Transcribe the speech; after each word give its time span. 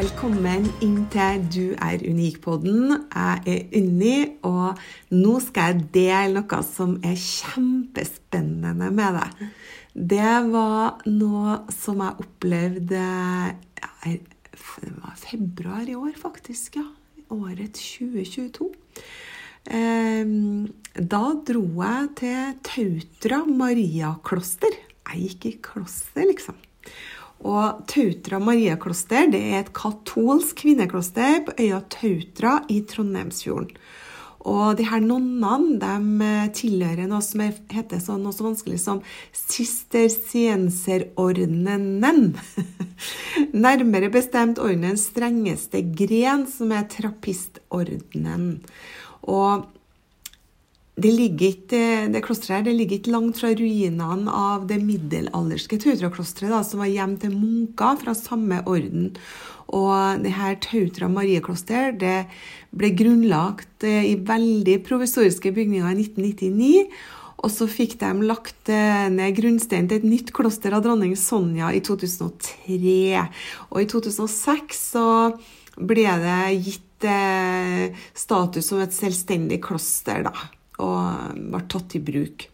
Velkommen 0.00 0.62
inn 0.80 1.02
til 1.12 1.42
Du 1.52 1.64
er 1.76 2.00
unik-podden. 2.00 2.92
Jeg 3.12 3.40
er 3.52 3.74
Unni, 3.76 4.12
og 4.48 4.78
nå 5.12 5.34
skal 5.44 5.74
jeg 5.74 5.82
dele 5.92 6.40
noe 6.40 6.60
som 6.64 6.94
er 7.04 7.18
kjempespennende 7.20 8.88
med 8.96 9.18
deg. 9.18 9.42
Det 10.14 10.30
var 10.54 11.02
noe 11.04 11.58
som 11.76 12.00
jeg 12.00 12.24
opplevde 12.24 13.02
ja, 13.02 13.90
Det 14.14 14.94
var 15.02 15.20
februar 15.20 15.84
i 15.84 15.98
år, 16.00 16.16
faktisk. 16.16 16.80
ja. 16.80 16.86
Året 17.36 17.76
2022. 17.76 18.72
Ehm, 19.68 20.64
Da 20.96 21.22
dro 21.44 21.66
jeg 21.84 22.08
til 22.16 22.56
Tautra 22.64 23.44
Mariakloster. 23.44 24.80
Jeg 25.12 25.28
gikk 25.28 25.44
i 25.44 25.56
kloster, 25.60 26.24
liksom. 26.24 26.56
Og 27.40 27.86
Tautra 27.88 28.36
Mariakloster 28.42 29.30
det 29.32 29.40
er 29.40 29.62
et 29.62 29.72
katolsk 29.76 30.56
kvinnekloster 30.60 31.40
på 31.46 31.52
øya 31.56 31.80
Tautra 31.92 32.58
i 32.68 32.82
Trondheimsfjorden. 32.84 33.76
Og 34.48 34.76
de 34.78 34.84
her 34.88 35.00
nonnene 35.04 35.78
de 35.80 35.96
tilhører 36.56 37.06
noe 37.08 37.20
som 37.24 37.40
er- 37.44 37.60
heter 37.68 37.98
så, 38.00 38.16
noe 38.16 38.32
så 38.32 38.44
vanskelig 38.46 38.78
som 38.80 39.02
sistersienserordenen. 39.36 42.36
Nærmere 43.66 44.08
bestemt 44.12 44.58
ordenens 44.58 45.04
strengeste 45.12 45.82
gren, 45.92 46.46
som 46.48 46.72
er 46.72 46.88
trappistordenen. 46.88 48.60
Og 49.28 49.66
det, 51.00 51.10
ligger 51.16 51.54
ikke, 51.54 51.82
det 52.12 52.22
klosteret 52.26 52.60
her 52.60 52.66
det 52.68 52.74
ligger 52.76 52.98
ikke 52.98 53.14
langt 53.14 53.40
fra 53.40 53.52
ruinene 53.56 54.32
av 54.32 54.66
det 54.70 54.80
middelalderske 54.82 55.78
Tautra-klosteret, 55.80 56.66
som 56.66 56.82
var 56.82 56.90
hjem 56.90 57.16
til 57.22 57.36
munker 57.36 58.00
fra 58.00 58.14
samme 58.16 58.60
orden. 58.68 59.10
Og 59.70 60.24
det 60.24 60.34
her 60.34 60.58
Tautra 60.62 61.08
Mariekloster 61.10 61.94
det 62.00 62.24
ble 62.74 62.90
grunnlagt 62.98 63.86
eh, 63.86 64.12
i 64.12 64.18
veldig 64.18 64.80
provisoriske 64.86 65.54
bygninger 65.54 65.86
i 65.86 66.04
1999. 66.06 67.00
Og 67.40 67.52
så 67.54 67.68
fikk 67.70 67.96
de 68.02 68.10
lagt 68.26 68.68
eh, 68.72 69.06
ned 69.14 69.38
grunnsteinen 69.38 69.88
til 69.90 70.02
et 70.02 70.10
nytt 70.10 70.34
kloster 70.36 70.74
av 70.76 70.84
dronning 70.84 71.14
Sonja 71.16 71.70
i 71.72 71.82
2003. 71.86 73.24
Og 73.70 73.82
i 73.82 73.88
2006 73.90 74.86
så 74.96 75.08
ble 75.80 76.08
det 76.24 76.40
gitt 76.66 77.08
eh, 77.08 78.00
status 78.12 78.72
som 78.72 78.82
et 78.82 78.96
selvstendig 78.96 79.62
kloster, 79.64 80.26
da 80.26 80.34
og 80.80 81.36
ble 81.36 81.62
tatt 81.70 81.96
i 81.98 82.02
bruk. 82.04 82.48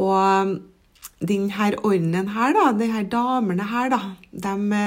Og 0.00 0.54
denne 1.24 1.70
ordenen 1.82 2.32
her, 2.34 2.54
da, 2.56 2.70
de 2.76 2.90
her 2.92 3.08
damene 3.10 3.68
her, 3.70 3.92
da, 3.94 4.00
de 4.32 4.80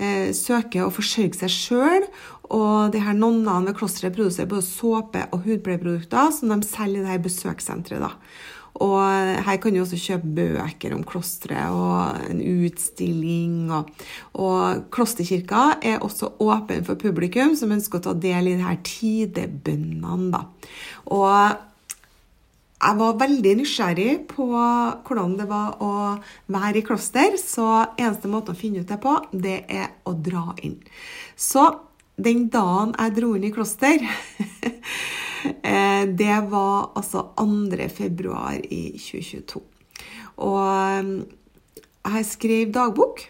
eh, 0.00 0.30
søker 0.36 0.86
å 0.86 0.94
forsørge 0.94 1.42
seg 1.42 1.54
sjøl. 1.54 2.06
Og 2.50 2.90
de 2.94 3.02
her 3.04 3.14
nonnene 3.14 3.68
ved 3.68 3.76
klosteret 3.78 4.16
produserer 4.16 4.50
både 4.50 4.66
såpe 4.66 5.26
og 5.30 5.44
hudpleieprodukter 5.44 6.32
som 6.34 6.50
de 6.50 6.66
selger 6.66 7.02
i 7.02 7.04
det 7.04 7.12
her 7.12 7.22
besøkssenteret. 7.22 8.02
da. 8.02 8.14
Og 8.80 9.02
her 9.44 9.58
kan 9.60 9.74
du 9.74 9.80
også 9.82 9.98
kjøpe 9.98 10.30
bøker 10.38 10.94
om 10.94 11.02
klosteret 11.04 11.74
og 11.74 12.30
en 12.30 12.40
utstilling. 12.40 13.70
Og, 13.76 13.90
og 14.40 14.86
klosterkirka 14.94 15.80
er 15.82 16.04
også 16.06 16.32
åpen 16.40 16.86
for 16.86 17.00
publikum 17.00 17.56
som 17.58 17.74
ønsker 17.74 18.00
å 18.00 18.06
ta 18.08 18.14
del 18.16 18.52
i 18.52 18.56
de 18.56 18.64
her 18.66 18.78
tidebønnene. 18.86 20.30
da. 20.32 20.46
Og 21.12 21.66
jeg 22.80 22.96
var 22.96 23.18
veldig 23.20 23.52
nysgjerrig 23.58 24.12
på 24.30 24.46
hvordan 24.48 25.34
det 25.36 25.46
var 25.50 25.82
å 25.84 25.92
være 26.48 26.80
i 26.80 26.84
kloster, 26.86 27.36
så 27.36 27.66
eneste 27.92 28.30
måten 28.32 28.56
å 28.56 28.58
finne 28.58 28.80
ut 28.80 28.88
det 28.88 28.96
på, 29.02 29.16
det 29.32 29.58
er 29.68 29.90
å 30.08 30.14
dra 30.16 30.54
inn. 30.64 30.78
Så 31.36 31.66
den 32.20 32.48
dagen 32.52 32.94
jeg 32.96 33.16
dro 33.18 33.34
inn 33.36 33.44
i 33.48 33.52
kloster, 33.52 34.00
det 36.20 36.38
var 36.52 36.90
altså 36.96 37.26
2. 37.36 37.90
februar 37.92 38.56
i 38.64 38.82
2022. 38.96 39.62
Og 40.40 41.12
jeg 42.00 42.30
skrev 42.30 42.72
dagbok, 42.72 43.26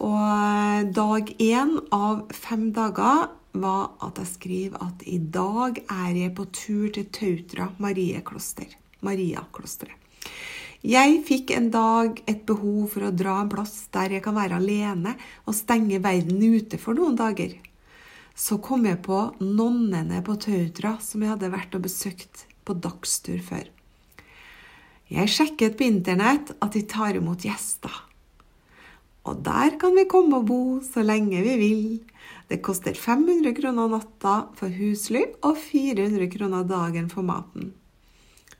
og 0.00 0.88
dag 0.96 1.34
én 1.36 1.76
av 1.92 2.24
fem 2.32 2.70
dager 2.72 3.28
var 3.52 3.96
at 4.04 4.20
jeg 4.20 4.30
skriver 4.30 4.82
at 4.84 5.02
i 5.08 5.18
dag 5.18 5.80
er 5.90 6.12
jeg 6.16 6.34
på 6.36 6.46
tur 6.54 6.90
til 6.94 7.08
Tautra 7.14 7.70
Mariekloster. 7.82 8.76
Mariaklosteret. 9.06 9.96
Jeg 10.80 11.18
fikk 11.28 11.50
en 11.52 11.66
dag 11.72 12.22
et 12.30 12.46
behov 12.48 12.94
for 12.94 13.04
å 13.04 13.12
dra 13.12 13.34
en 13.42 13.50
plass 13.52 13.90
der 13.92 14.14
jeg 14.14 14.24
kan 14.24 14.36
være 14.38 14.56
alene 14.56 15.12
og 15.44 15.56
stenge 15.56 15.98
verden 16.00 16.40
ute 16.40 16.80
for 16.80 16.96
noen 16.96 17.18
dager. 17.18 17.52
Så 18.32 18.56
kom 18.64 18.86
jeg 18.88 19.02
på 19.04 19.18
nonnene 19.42 20.22
på 20.24 20.38
Tautra 20.40 20.94
som 21.04 21.20
jeg 21.20 21.34
hadde 21.34 21.52
vært 21.52 21.76
og 21.76 21.84
besøkt 21.84 22.46
på 22.64 22.78
dagstur 22.80 23.42
før. 23.44 23.66
Jeg 25.10 25.32
sjekket 25.34 25.76
på 25.76 25.84
internett 25.84 26.54
at 26.62 26.72
de 26.72 26.84
tar 26.88 27.18
imot 27.18 27.44
gjester. 27.44 27.92
Og 29.28 29.42
der 29.44 29.76
kan 29.80 29.92
vi 29.98 30.08
komme 30.08 30.40
og 30.40 30.48
bo 30.48 30.62
så 30.86 31.04
lenge 31.04 31.42
vi 31.44 31.56
vil. 31.60 31.84
Det 32.50 32.58
koster 32.66 32.96
500 32.98 33.54
kroner 33.54 33.92
natta 33.92 34.34
for 34.58 34.74
husly 34.74 35.22
og 35.46 35.54
400 35.70 36.26
kroner 36.32 36.64
dagen 36.66 37.06
for 37.12 37.22
maten. 37.22 37.70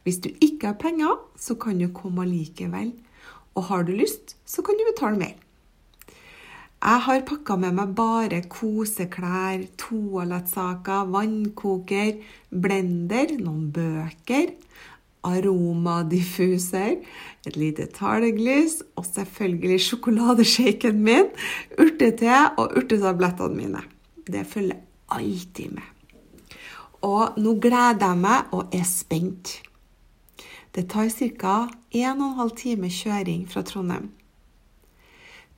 Hvis 0.06 0.20
du 0.22 0.28
ikke 0.30 0.70
har 0.70 0.78
penger, 0.78 1.16
så 1.34 1.56
kan 1.58 1.80
du 1.80 1.88
komme 1.90 2.22
likevel. 2.28 2.92
Og 3.58 3.66
har 3.66 3.82
du 3.82 3.90
lyst, 3.98 4.36
så 4.46 4.62
kan 4.62 4.78
du 4.78 4.86
betale 4.92 5.18
mer. 5.18 5.34
Jeg 6.80 7.04
har 7.04 7.26
pakka 7.28 7.58
med 7.60 7.74
meg 7.76 7.90
bare 7.98 8.38
koseklær, 8.48 9.66
toalettsaker, 9.82 11.10
vannkoker, 11.12 12.22
blender, 12.48 13.34
noen 13.42 13.66
bøker, 13.74 14.54
aromadiffuser, 15.26 17.00
et 17.47 17.56
lite 17.56 17.86
talglys 17.97 18.81
og 18.97 19.06
selvfølgelig 19.08 19.81
sjokoladeshaken 19.86 21.00
min, 21.04 21.32
urtete 21.78 22.36
og 22.56 22.76
urtetablettene 22.81 23.56
mine. 23.56 23.82
Det 24.26 24.47
følger 24.47 24.80
alltid 25.10 25.75
med. 25.75 25.88
Og 27.03 27.41
nå 27.41 27.56
gleder 27.60 28.06
jeg 28.10 28.20
meg 28.20 28.54
og 28.54 28.75
er 28.76 28.84
spent. 28.84 29.59
Det 30.75 30.86
tar 30.92 31.09
ca. 31.10 31.66
1 31.91 32.20
12 32.36 32.56
time 32.56 32.91
kjøring 32.92 33.47
fra 33.50 33.62
Trondheim. 33.66 34.10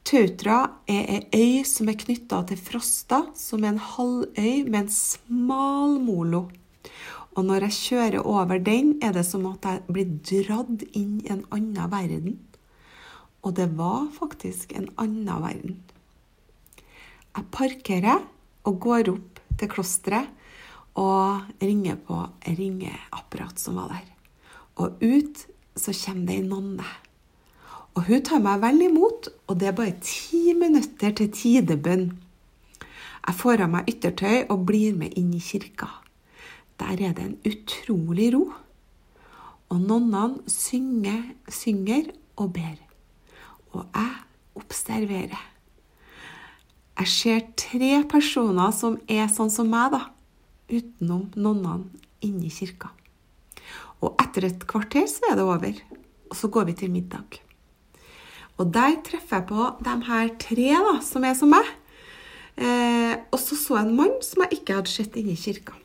Tautra 0.03 0.81
er 0.91 1.27
ei 1.37 1.59
øy 1.61 1.67
som 1.69 1.89
er 1.89 1.99
knytta 2.01 2.41
til 2.49 2.59
Frosta, 2.59 3.21
som 3.39 3.63
er 3.63 3.75
en 3.75 3.79
halvøy 3.79 4.65
med 4.67 4.81
en 4.81 4.89
smal 4.91 6.01
molo. 6.03 6.49
Og 7.33 7.47
når 7.49 7.67
jeg 7.67 7.79
kjører 7.79 8.27
over 8.29 8.59
den, 8.61 8.99
er 9.03 9.15
det 9.17 9.25
som 9.25 9.47
at 9.49 9.65
jeg 9.65 9.85
blir 9.89 10.11
dratt 10.27 10.85
inn 10.93 11.21
i 11.23 11.31
en 11.33 11.47
annen 11.55 11.93
verden. 11.93 12.37
Og 13.43 13.57
det 13.57 13.71
var 13.79 14.11
faktisk 14.13 14.75
en 14.77 14.91
annen 15.01 15.43
verden. 15.43 15.79
Jeg 17.33 17.49
parkerer 17.55 18.27
og 18.69 18.81
går 18.85 19.09
opp 19.15 19.41
til 19.59 19.71
klosteret 19.73 20.29
og 21.01 21.49
ringer 21.63 21.97
på 22.05 22.19
ringeapparat 22.45 23.59
som 23.59 23.81
var 23.81 23.95
der. 23.95 24.11
Og 24.77 25.01
ut 25.01 25.47
så 25.77 25.95
kommer 25.97 26.29
det 26.29 26.37
ei 26.37 26.45
nonne. 26.45 26.91
Og 27.97 28.05
hun 28.09 28.23
tar 28.25 28.41
meg 28.45 28.61
vel 28.61 28.85
imot, 28.89 29.29
og 29.49 29.59
det 29.61 29.69
er 29.69 29.77
bare 29.77 29.97
ti 30.05 30.53
minutter 30.57 31.13
til 31.17 31.33
tidebønn. 31.33 32.07
Jeg 33.23 33.39
får 33.39 33.65
av 33.65 33.73
meg 33.73 33.89
yttertøy 33.89 34.49
og 34.53 34.65
blir 34.69 34.97
med 34.97 35.17
inn 35.17 35.33
i 35.37 35.41
kirka. 35.41 36.02
Der 36.83 36.99
er 37.07 37.15
det 37.15 37.25
en 37.25 37.39
utrolig 37.47 38.33
ro. 38.35 38.49
Og 39.71 39.81
nonnene 39.81 40.43
synger, 40.51 41.23
synger 41.49 42.11
og 42.37 42.53
ber. 42.53 42.81
Og 43.73 43.87
jeg 43.95 44.17
observerer. 44.59 45.45
Jeg 46.99 47.09
ser 47.09 47.45
tre 47.57 48.03
personer 48.11 48.75
som 48.77 48.99
er 49.09 49.31
sånn 49.33 49.51
som 49.51 49.71
meg, 49.73 49.95
da, 49.95 50.03
utenom 50.69 51.31
nonnene 51.39 52.03
inni 52.23 52.51
kirka. 52.53 52.91
Og 54.03 54.19
etter 54.21 54.51
et 54.51 54.67
kvarter 54.69 55.07
så 55.09 55.31
er 55.31 55.39
det 55.39 55.47
over, 55.47 55.79
og 56.29 56.37
så 56.37 56.51
går 56.53 56.69
vi 56.69 56.77
til 56.83 56.93
middag. 56.93 57.39
Og 58.61 58.69
der 58.75 58.99
treffer 59.07 59.41
jeg 59.41 59.49
på 59.49 59.69
de 59.87 59.95
her 60.11 60.35
tre 60.43 60.69
da, 60.75 60.97
som 61.07 61.25
er 61.25 61.39
som 61.39 61.55
meg. 61.55 61.71
Eh, 62.59 63.15
og 63.33 63.39
så 63.41 63.57
så 63.57 63.79
jeg 63.79 63.89
en 63.89 63.97
mann 64.03 64.19
som 64.21 64.45
jeg 64.45 64.59
ikke 64.59 64.77
hadde 64.77 64.93
sett 64.93 65.17
inne 65.17 65.33
i 65.33 65.41
kirka. 65.41 65.79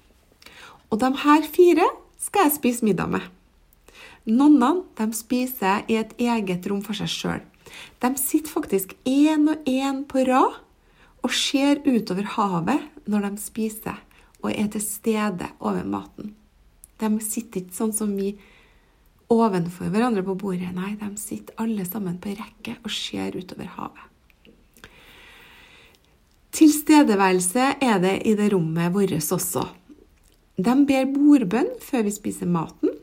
Og 0.91 1.01
de 1.01 1.09
her 1.23 1.47
fire 1.51 1.87
skal 2.21 2.47
jeg 2.47 2.57
spise 2.57 2.85
middag 2.85 3.11
med. 3.11 3.25
Nonnene 4.27 4.83
de 4.97 5.07
spiser 5.15 5.85
i 5.87 5.99
et 5.99 6.13
eget 6.19 6.65
rom 6.67 6.81
for 6.83 6.97
seg 6.97 7.11
sjøl. 7.11 7.43
De 7.99 8.11
sitter 8.19 8.51
faktisk 8.51 8.95
én 9.07 9.47
og 9.51 9.67
én 9.67 10.03
på 10.07 10.23
rad 10.27 10.59
og 11.23 11.33
ser 11.35 11.81
utover 11.87 12.27
havet 12.37 13.07
når 13.07 13.27
de 13.27 13.41
spiser 13.41 13.97
og 14.43 14.51
er 14.51 14.67
til 14.71 14.83
stede 14.83 15.49
over 15.59 15.87
maten. 15.87 16.35
De 16.99 17.09
sitter 17.23 17.63
ikke 17.63 17.77
sånn 17.77 17.95
som 17.95 18.13
vi 18.17 18.33
ovenfor 19.33 19.91
hverandre 19.91 20.23
på 20.25 20.37
bordet. 20.39 20.71
Nei, 20.75 20.95
de 20.99 21.09
sitter 21.19 21.57
alle 21.61 21.85
sammen 21.87 22.19
på 22.21 22.35
rekke 22.37 22.77
og 22.83 22.93
ser 22.93 23.35
utover 23.35 23.69
havet. 23.75 24.05
Tilstedeværelse 26.57 27.73
er 27.85 27.99
det 28.01 28.15
i 28.25 28.33
det 28.37 28.47
rommet 28.53 28.93
vårt 28.95 29.13
også. 29.13 29.67
De 30.57 30.73
ber 30.89 31.05
bordbønn 31.13 31.75
før 31.85 32.07
vi 32.07 32.11
spiser 32.15 32.49
maten, 32.49 32.95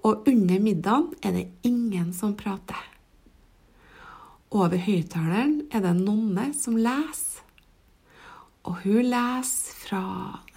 og 0.00 0.28
under 0.30 0.60
middagen 0.62 1.10
er 1.20 1.34
det 1.34 1.48
ingen 1.68 2.12
som 2.16 2.32
prater. 2.38 2.78
Over 4.54 4.80
høyttaleren 4.80 5.66
er 5.68 5.82
det 5.84 5.90
en 5.92 6.04
nonne 6.06 6.46
som 6.56 6.78
leser. 6.80 7.42
Og 8.66 8.80
hun 8.86 9.10
leser 9.10 9.76
fra 9.76 10.04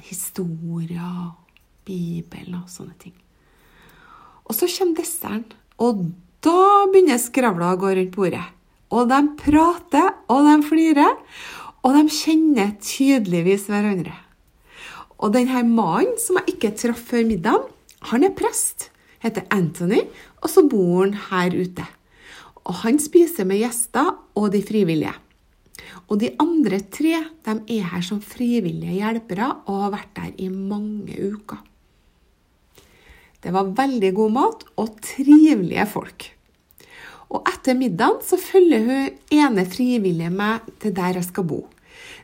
historier, 0.07 1.35
Bibelen 1.85 2.61
og 2.61 2.71
sånne 2.71 2.95
ting. 3.01 3.17
Og 4.47 4.55
så 4.55 4.69
kommer 4.71 5.01
desserten, 5.01 5.57
og 5.81 6.07
da 6.45 6.87
begynner 6.87 7.19
skravla 7.19 7.73
å 7.73 7.81
gå 7.81 7.91
rundt 7.97 8.15
bordet. 8.15 8.45
Og 8.95 9.11
de 9.11 9.19
prater, 9.43 10.15
og 10.31 10.47
de 10.47 10.55
flirer, 10.65 11.19
og 11.83 11.99
de 11.99 12.07
kjenner 12.13 12.73
tydeligvis 12.81 13.67
hverandre. 13.69 14.15
Og 15.19 15.33
denne 15.35 15.65
mannen 15.67 16.15
som 16.21 16.39
jeg 16.39 16.55
ikke 16.55 16.75
traff 16.79 17.01
før 17.11 17.25
middagen, 17.27 17.67
han 18.09 18.23
er 18.23 18.35
prest, 18.35 18.87
heter 19.19 19.47
Anthony, 19.51 20.05
og 20.39 20.51
så 20.51 20.63
bor 20.71 21.01
han 21.03 21.17
her 21.27 21.55
ute. 21.59 21.87
Og 22.63 22.77
han 22.85 22.99
spiser 23.01 23.47
med 23.49 23.59
gjester 23.59 24.13
og 24.39 24.53
de 24.53 24.61
frivillige. 24.63 25.15
Og 26.07 26.21
de 26.21 26.31
andre 26.41 26.79
tre 26.91 27.17
de 27.45 27.55
er 27.75 27.89
her 27.91 28.03
som 28.05 28.21
frivillige 28.23 28.99
hjelpere 29.01 29.49
og 29.67 29.83
har 29.83 29.93
vært 29.97 30.15
der 30.15 30.31
i 30.45 30.47
mange 30.53 31.15
uker. 31.33 31.59
Det 33.39 33.53
var 33.55 33.71
veldig 33.75 34.11
god 34.15 34.33
mat 34.35 34.65
og 34.79 34.97
trivelige 35.03 35.85
folk. 35.87 36.25
Og 37.29 37.45
etter 37.47 37.77
middagen 37.77 38.23
så 38.25 38.39
følger 38.41 38.87
hun 38.87 39.19
ene 39.35 39.67
frivillige 39.69 40.33
meg 40.33 40.65
til 40.81 40.95
der 40.95 41.19
jeg 41.19 41.27
skal 41.27 41.47
bo. 41.47 41.61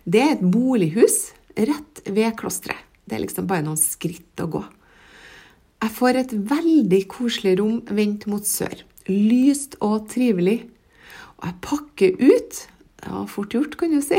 Det 0.03 0.21
er 0.21 0.35
et 0.35 0.43
bolighus 0.51 1.35
rett 1.55 2.03
ved 2.09 2.35
klosteret. 2.39 2.84
Det 3.05 3.17
er 3.17 3.23
liksom 3.25 3.47
bare 3.49 3.65
noen 3.65 3.79
skritt 3.79 4.41
å 4.41 4.49
gå. 4.57 4.63
Jeg 5.85 5.93
får 5.93 6.17
et 6.21 6.37
veldig 6.49 7.01
koselig 7.11 7.57
rom 7.59 7.81
vendt 7.93 8.25
mot 8.31 8.45
sør. 8.47 8.79
Lyst 9.09 9.77
og 9.85 10.07
trivelig. 10.09 10.63
Og 11.37 11.49
jeg 11.49 11.61
pakker 11.61 12.15
ut 12.21 12.63
det 13.05 13.11
var 13.13 13.27
fort 13.29 13.53
gjort, 13.53 13.75
kan 13.77 13.91
du 13.93 14.01
si. 14.01 14.17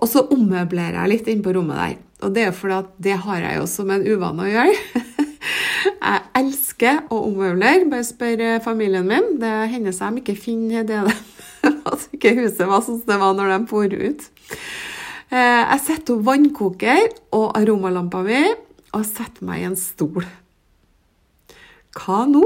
og 0.00 0.08
så 0.10 0.24
ommøblerer 0.34 0.98
jeg 0.98 1.12
litt 1.12 1.28
inn 1.30 1.44
på 1.44 1.52
rommet 1.54 1.78
der. 1.78 1.98
Og 2.26 2.34
det 2.34 2.48
er 2.48 2.56
fordi 2.56 2.78
at 2.80 2.88
det 3.06 3.18
har 3.22 3.44
jeg 3.44 3.60
jo 3.60 3.68
som 3.70 3.92
en 3.94 4.02
uvane 4.02 4.46
å 4.46 4.50
gjøre. 4.50 5.04
jeg 6.10 6.24
elsker 6.40 7.04
å 7.06 7.20
ommøblere. 7.28 7.86
Bare 7.92 8.08
spør 8.08 8.42
eh, 8.48 8.58
familien 8.64 9.06
min. 9.06 9.36
Det 9.40 9.52
hender 9.70 9.94
seg 9.94 10.16
de 10.16 10.24
ikke 10.24 10.40
finner 10.42 10.88
det 10.88 11.04
de 11.06 11.14
At 11.90 12.08
ikke 12.16 12.34
huset 12.40 12.66
var 12.66 12.82
sånn 12.82 12.98
som 12.98 13.12
det 13.12 13.20
var 13.20 13.36
når 13.36 13.52
de 13.52 13.60
for 13.70 13.94
ut. 13.94 14.26
Eh, 15.30 15.62
jeg 15.62 15.82
setter 15.84 16.16
opp 16.16 16.24
vannkoker 16.26 17.04
og 17.38 17.52
aromalampa 17.54 18.24
mi 18.26 18.40
og 18.96 19.04
setter 19.06 19.46
meg 19.46 19.62
i 19.62 19.68
en 19.68 19.76
stol. 19.78 20.26
Hva 21.94 22.24
nå? 22.26 22.42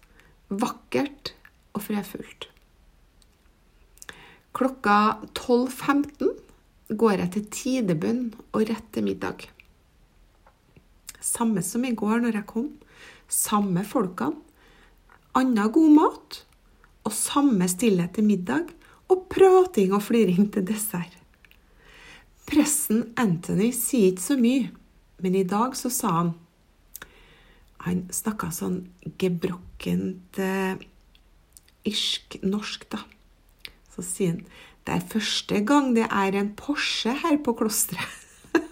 vakkert 0.48 1.34
og 1.76 1.84
fredfullt. 1.84 2.48
Klokka 4.58 5.20
12.15 5.36 6.32
går 6.98 7.20
jeg 7.22 7.32
til 7.36 7.46
tidebønn 7.54 8.24
og 8.56 8.64
rett 8.70 8.88
til 8.96 9.06
middag. 9.06 9.44
Samme 11.22 11.62
som 11.66 11.84
i 11.86 11.94
går 11.98 12.24
når 12.24 12.40
jeg 12.40 12.50
kom. 12.50 12.72
Samme 13.28 13.84
folkene. 13.86 14.40
Anna 15.38 15.68
god 15.70 15.94
mat. 15.94 16.40
Og 17.06 17.14
samme 17.14 17.68
stillhet 17.70 18.16
til 18.16 18.26
middag. 18.28 18.72
Og 19.08 19.24
prating 19.32 19.94
og 19.96 20.04
fliring 20.04 20.50
til 20.54 20.66
dessert. 20.68 21.16
Presten 22.48 23.10
Anthony 23.20 23.72
sier 23.76 24.14
ikke 24.14 24.24
så 24.24 24.38
mye, 24.40 24.70
men 25.24 25.36
i 25.36 25.48
dag 25.48 25.76
så 25.76 25.92
sa 25.92 26.14
han 26.22 26.36
Han 27.88 28.08
snakka 28.12 28.50
sånn 28.52 28.82
gebrokkent 29.22 30.40
eh, 30.44 30.80
irsk 31.88 32.36
norsk, 32.44 32.84
da. 32.92 33.00
Så 33.94 34.04
sier 34.04 34.34
han 34.34 34.42
det 34.88 34.96
er 34.96 35.08
første 35.12 35.60
gang 35.68 35.90
det 35.98 36.06
er 36.08 36.36
en 36.40 36.54
Porsche 36.56 37.12
her 37.12 37.36
på 37.44 37.52
klosteret. 37.60 38.08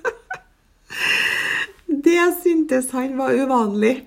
det 2.07 2.27
syntes 2.39 2.87
han 2.95 3.17
var 3.19 3.35
uvanlig. 3.35 3.97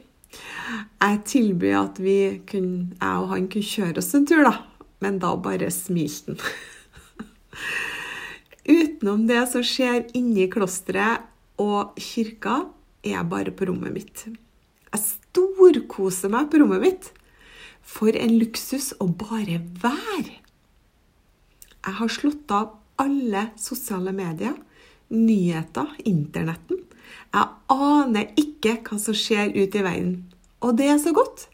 Jeg 1.03 1.21
tilbød 1.29 1.77
at 1.77 2.01
vi 2.01 2.17
kunne, 2.49 2.97
jeg 2.97 3.21
og 3.21 3.29
han 3.35 3.51
kunne 3.53 3.73
kjøre 3.75 4.01
oss 4.01 4.15
en 4.17 4.25
tur, 4.29 4.49
da. 4.49 4.55
Men 5.05 5.21
da 5.23 5.35
bare 5.39 5.71
smilte 5.75 6.35
han. 6.35 6.43
Utenom 8.69 9.25
det 9.27 9.47
som 9.49 9.63
skjer 9.65 10.11
inni 10.19 10.45
klosteret 10.53 11.25
og 11.59 11.97
kirka, 11.97 12.67
er 13.01 13.15
jeg 13.15 13.31
bare 13.31 13.55
på 13.57 13.69
rommet 13.71 13.95
mitt. 13.95 14.25
Jeg 14.93 15.01
storkoser 15.05 16.33
meg 16.33 16.51
på 16.53 16.61
rommet 16.61 16.83
mitt. 16.83 17.09
For 17.89 18.13
en 18.13 18.35
luksus 18.37 18.91
å 19.01 19.07
bare 19.09 19.63
være 19.81 20.35
Jeg 20.37 21.95
har 21.97 22.11
slått 22.13 22.53
av 22.53 22.75
alle 23.01 23.47
sosiale 23.57 24.13
medier, 24.13 24.53
nyheter, 25.09 25.95
internetten. 26.05 26.83
Jeg 27.33 27.47
aner 27.73 28.35
ikke 28.37 28.75
hva 28.85 28.99
som 29.01 29.17
skjer 29.17 29.55
ute 29.55 29.81
i 29.81 29.87
verden. 29.87 30.13
Og 30.61 30.77
det 30.77 30.91
er 30.93 30.99
så 31.01 31.15
godt. 31.17 31.47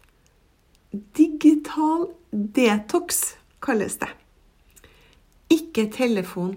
Digital 1.14 2.08
detox 2.34 3.36
kalles 3.62 3.94
det. 4.02 4.10
Ikke 5.54 5.86
telefon. 5.92 6.56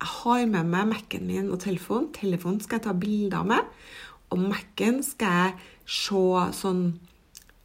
Jeg 0.00 0.08
har 0.08 0.46
med 0.50 0.64
meg 0.66 0.86
Mac-en 0.90 1.26
min 1.28 1.50
og 1.52 1.60
telefonen. 1.62 2.12
Telefonen 2.16 2.60
skal 2.64 2.76
jeg 2.80 2.86
ta 2.88 2.92
bilder 2.96 3.42
med. 3.46 3.60
Og 4.32 4.38
Mac-en 4.40 5.02
skal 5.04 5.32
jeg 5.36 5.52
se 5.84 6.24
sånn 6.56 6.98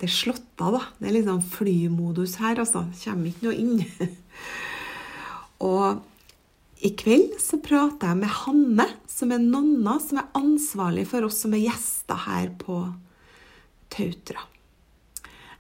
det 0.02 0.10
slått 0.10 0.60
av, 0.62 0.74
da. 0.74 0.82
Det 0.98 1.08
er 1.08 1.16
liksom 1.18 1.42
flymodus 1.54 2.38
her, 2.42 2.58
altså. 2.62 2.86
Kommer 3.04 3.30
ikke 3.30 3.46
noe 3.46 3.58
inn. 3.58 4.10
og 5.70 6.02
i 6.84 6.90
kveld 6.98 7.38
så 7.40 7.60
prater 7.64 8.10
jeg 8.10 8.20
med 8.20 8.32
Hanne, 8.42 8.88
som 9.08 9.30
er 9.32 9.40
nonna, 9.40 9.96
som 10.02 10.20
er 10.20 10.32
ansvarlig 10.36 11.06
for 11.08 11.28
oss 11.28 11.38
som 11.44 11.54
er 11.56 11.64
gjester 11.64 12.18
her 12.26 12.50
på 12.60 12.82
Tautra. 13.94 14.42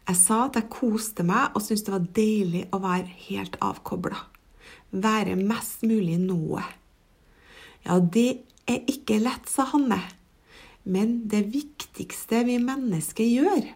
Jeg 0.04 0.18
sa 0.20 0.42
at 0.44 0.58
jeg 0.58 0.72
koste 0.72 1.24
meg 1.24 1.54
og 1.54 1.62
syntes 1.64 1.86
det 1.86 1.94
var 1.94 2.08
deilig 2.18 2.64
å 2.74 2.80
være 2.82 3.08
helt 3.28 3.56
avkobla. 3.64 4.18
Være 4.92 5.38
mest 5.38 5.86
mulig 5.86 6.18
noe. 6.20 6.60
Ja, 7.86 7.96
det 8.02 8.42
er 8.68 8.84
ikke 8.90 9.16
lett, 9.22 9.48
sa 9.48 9.64
Hanne. 9.70 10.02
Men 10.84 11.22
det 11.32 11.46
viktigste 11.54 12.42
vi 12.44 12.58
mennesker 12.60 13.24
gjør 13.24 13.70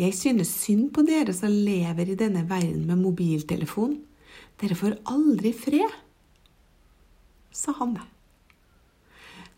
Jeg 0.00 0.14
synes 0.16 0.52
synd 0.62 0.94
på 0.96 1.02
dere 1.04 1.32
som 1.36 1.52
lever 1.52 2.08
i 2.08 2.16
denne 2.16 2.46
verden 2.48 2.86
med 2.88 3.02
mobiltelefon. 3.02 3.98
Dere 4.60 4.76
får 4.78 4.96
aldri 5.12 5.52
fred, 5.56 5.92
sa 7.52 7.74
han. 7.76 7.98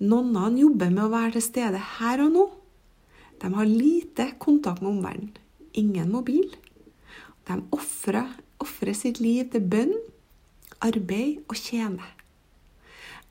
Nonnene 0.02 0.58
jobber 0.58 0.90
med 0.90 1.04
å 1.04 1.12
være 1.12 1.36
til 1.36 1.46
stede 1.46 1.82
her 2.00 2.24
og 2.24 2.34
nå. 2.34 2.46
De 3.38 3.50
har 3.54 3.68
lite 3.70 4.32
kontakt 4.42 4.82
med 4.82 4.96
omverdenen. 4.96 5.36
Ingen 5.78 6.10
mobil. 6.10 6.50
De 7.46 7.58
ofrer 7.72 8.94
sitt 8.98 9.22
liv 9.22 9.46
til 9.52 9.62
bønn, 9.62 9.94
arbeid 10.82 11.44
og 11.46 11.58
tjene. 11.58 12.02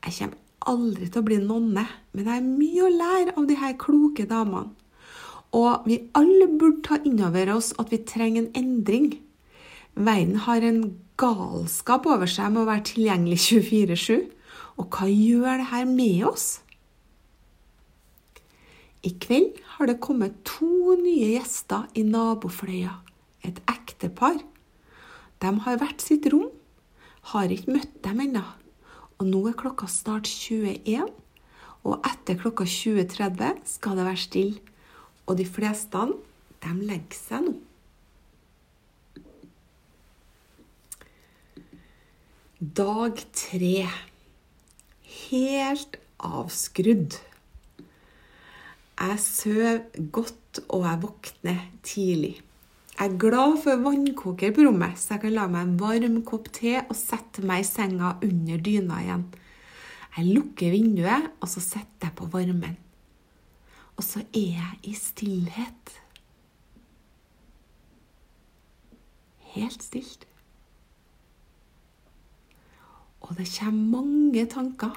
Jeg 0.01 0.15
kommer 0.15 0.39
aldri 0.71 1.09
til 1.09 1.21
å 1.21 1.27
bli 1.27 1.37
nonne, 1.43 1.83
men 2.13 2.23
jeg 2.23 2.31
har 2.31 2.47
mye 2.47 2.85
å 2.87 2.95
lære 2.95 3.35
av 3.35 3.47
de 3.49 3.57
her 3.59 3.75
kloke 3.81 4.25
damene. 4.29 4.71
Og 5.51 5.87
vi 5.87 5.99
alle 6.15 6.47
burde 6.47 6.81
ta 6.85 6.99
inn 7.03 7.19
over 7.23 7.51
oss 7.57 7.73
at 7.81 7.91
vi 7.91 7.99
trenger 8.07 8.45
en 8.45 8.51
endring. 8.55 9.09
Verden 9.95 10.37
har 10.47 10.63
en 10.63 10.83
galskap 11.19 12.07
over 12.07 12.29
seg 12.29 12.53
med 12.53 12.63
å 12.63 12.69
være 12.69 12.87
tilgjengelig 12.93 13.41
24-7. 13.49 14.29
Og 14.79 14.95
hva 14.95 15.09
gjør 15.11 15.59
det 15.59 15.67
her 15.73 15.89
med 15.89 16.23
oss? 16.29 16.47
I 19.03 19.11
kveld 19.17 19.59
har 19.75 19.89
det 19.89 20.01
kommet 20.03 20.37
to 20.45 20.95
nye 21.01 21.33
gjester 21.33 21.87
i 21.97 22.05
nabofløya. 22.05 22.99
Et 23.43 23.57
ektepar. 23.67 24.39
De 25.41 25.53
har 25.65 25.79
hvert 25.81 26.03
sitt 26.03 26.27
rom. 26.31 26.51
Har 27.33 27.51
ikke 27.51 27.75
møtt 27.75 27.95
dem 28.05 28.21
ennå. 28.23 28.45
Og 29.19 29.27
nå 29.29 29.41
er 29.49 29.57
klokka 29.57 29.85
snart 29.89 30.29
21, 30.29 31.09
og 31.85 32.05
etter 32.07 32.39
klokka 32.41 32.65
20.30 32.65 33.59
skal 33.69 33.99
det 33.99 34.05
være 34.07 34.21
stille. 34.21 34.70
Og 35.27 35.37
de 35.39 35.45
fleste 35.47 36.05
de 36.61 36.71
legger 36.85 37.17
seg 37.17 37.45
nå. 37.47 37.57
Dag 42.61 43.17
tre. 43.33 43.87
Helt 45.01 45.95
avskrudd. 46.21 47.17
Jeg 49.01 49.17
sover 49.23 49.79
godt, 50.13 50.59
og 50.69 50.85
jeg 50.85 51.01
våkner 51.01 51.61
tidlig. 51.81 52.35
Jeg 52.99 53.09
er 53.09 53.17
glad 53.17 53.55
for 53.63 53.81
vannkoker 53.81 54.53
på 54.53 54.67
rommet, 54.67 54.93
så 55.01 55.15
jeg 55.15 55.23
kan 55.23 55.33
la 55.33 55.47
meg 55.49 55.65
en 55.65 55.79
varm 55.79 56.19
kopp 56.27 56.51
te 56.53 56.75
og 56.83 56.93
sette 56.93 57.41
meg 57.41 57.63
i 57.63 57.65
senga 57.65 58.11
under 58.21 58.61
dyna 58.61 58.99
igjen. 59.01 59.25
Jeg 60.19 60.35
lukker 60.35 60.75
vinduet, 60.75 61.31
og 61.41 61.49
så 61.49 61.63
setter 61.65 62.11
jeg 62.11 62.17
på 62.19 62.29
varmen. 62.29 62.77
Og 64.01 64.05
så 64.05 64.23
er 64.33 64.47
jeg 64.55 64.77
i 64.89 64.91
stillhet. 64.97 65.89
Helt 69.53 69.83
stilt. 69.85 70.23
Og 73.21 73.35
det 73.37 73.45
kommer 73.59 74.01
mange 74.01 74.45
tanker. 74.49 74.95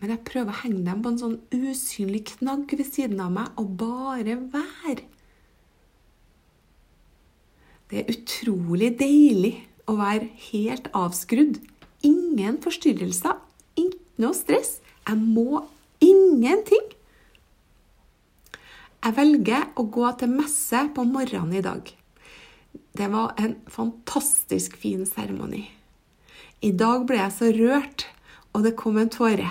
Men 0.00 0.14
jeg 0.14 0.24
prøver 0.30 0.48
å 0.48 0.60
henge 0.62 0.80
dem 0.86 1.02
på 1.04 1.12
en 1.12 1.20
sånn 1.20 1.34
usynlig 1.52 2.22
knagg 2.30 2.72
ved 2.72 2.88
siden 2.88 3.20
av 3.20 3.34
meg 3.36 3.60
og 3.60 3.76
bare 3.84 4.38
være. 4.54 5.04
Det 7.92 8.00
er 8.00 8.16
utrolig 8.16 8.94
deilig 8.96 9.52
å 9.84 9.98
være 10.00 10.30
helt 10.48 10.88
avskrudd. 10.96 11.60
Ingen 12.00 12.62
forstyrrelser, 12.64 13.36
ikke 13.76 14.24
noe 14.24 14.40
stress. 14.40 14.78
Jeg 15.04 15.20
må 15.20 15.66
ingenting. 16.00 16.96
Jeg 19.02 19.16
velger 19.16 19.64
å 19.74 19.82
gå 19.90 20.06
til 20.14 20.30
messe 20.30 20.78
på 20.94 21.02
morgenen 21.02 21.56
i 21.58 21.62
dag. 21.64 21.88
Det 22.94 23.08
var 23.10 23.32
en 23.40 23.56
fantastisk 23.66 24.76
fin 24.78 25.02
seremoni. 25.08 25.64
I 26.62 26.70
dag 26.78 27.08
ble 27.08 27.18
jeg 27.18 27.34
så 27.34 27.48
rørt, 27.56 28.04
og 28.54 28.62
det 28.62 28.76
kom 28.78 29.00
en 29.02 29.10
tåre. 29.10 29.48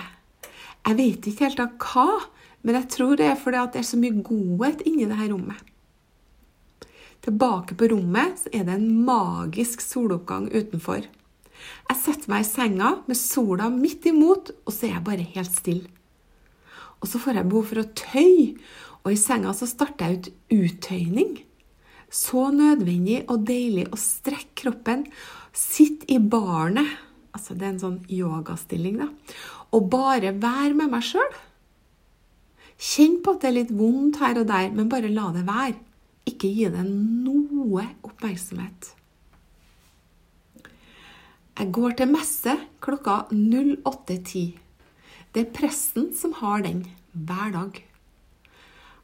Jeg 0.88 0.96
vet 0.96 1.28
ikke 1.28 1.50
helt 1.50 1.60
av 1.66 1.74
hva, 1.84 2.22
men 2.64 2.78
jeg 2.80 2.90
tror 2.96 3.20
det 3.20 3.28
er 3.28 3.42
fordi 3.42 3.66
det 3.74 3.82
er 3.82 3.90
så 3.90 4.00
mye 4.00 4.24
godhet 4.24 4.86
inni 4.88 5.10
dette 5.10 5.28
rommet. 5.34 5.60
Tilbake 7.22 7.76
på 7.76 7.90
rommet 7.92 8.48
er 8.56 8.64
det 8.70 8.78
en 8.78 9.02
magisk 9.04 9.84
soloppgang 9.84 10.48
utenfor. 10.54 11.10
Jeg 11.92 12.00
setter 12.00 12.32
meg 12.32 12.46
i 12.46 12.48
senga 12.48 12.94
med 13.04 13.20
sola 13.20 13.68
midt 13.74 14.08
imot, 14.08 14.54
og 14.64 14.72
så 14.72 14.88
er 14.88 14.96
jeg 14.96 15.10
bare 15.12 15.28
helt 15.36 15.60
stille. 15.60 15.92
Og 17.02 17.10
så 17.10 17.20
får 17.20 17.42
jeg 17.42 17.50
behov 17.52 17.68
for 17.68 17.82
å 17.82 17.92
tøye, 17.98 18.56
og 19.02 19.14
i 19.14 19.20
senga 19.20 19.54
så 19.58 19.68
starter 19.70 20.12
jeg 20.12 20.20
ut 20.20 20.32
uttøyning. 20.58 21.38
Så 22.12 22.50
nødvendig 22.54 23.22
og 23.32 23.46
deilig 23.48 23.88
å 23.90 24.00
strekke 24.00 24.66
kroppen 24.66 25.06
Sitte 25.52 26.08
i 26.08 26.18
barnet. 26.20 26.88
Altså, 27.36 27.56
det 27.56 27.66
er 27.66 27.74
en 27.74 27.82
sånn 27.82 27.98
yogastilling, 28.12 29.02
da. 29.02 29.10
Og 29.76 29.90
bare 29.92 30.34
være 30.36 30.76
med 30.78 30.92
meg 30.94 31.04
sjøl. 31.04 31.34
Kjenn 32.82 33.20
på 33.24 33.36
at 33.36 33.44
det 33.44 33.50
er 33.50 33.58
litt 33.60 33.74
vondt 33.76 34.22
her 34.24 34.40
og 34.42 34.48
der, 34.50 34.72
men 34.74 34.90
bare 34.92 35.12
la 35.12 35.30
det 35.36 35.44
være. 35.48 35.76
Ikke 36.32 36.50
gi 36.50 36.70
det 36.72 36.86
noe 36.88 37.86
oppmerksomhet. 38.08 38.94
Jeg 41.62 41.72
går 41.76 41.98
til 42.00 42.10
messe 42.10 42.56
klokka 42.82 43.26
08.10. 43.36 44.46
Det 45.36 45.44
er 45.44 45.54
presten 45.54 46.10
som 46.18 46.34
har 46.40 46.64
den 46.66 46.86
hver 47.12 47.52
dag. 47.54 47.82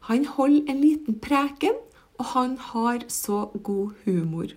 Han 0.07 0.25
holder 0.37 0.71
en 0.71 0.81
liten 0.81 1.19
preken, 1.23 1.75
og 2.17 2.31
han 2.33 2.55
har 2.71 3.03
så 3.11 3.47
god 3.63 3.93
humor. 4.05 4.53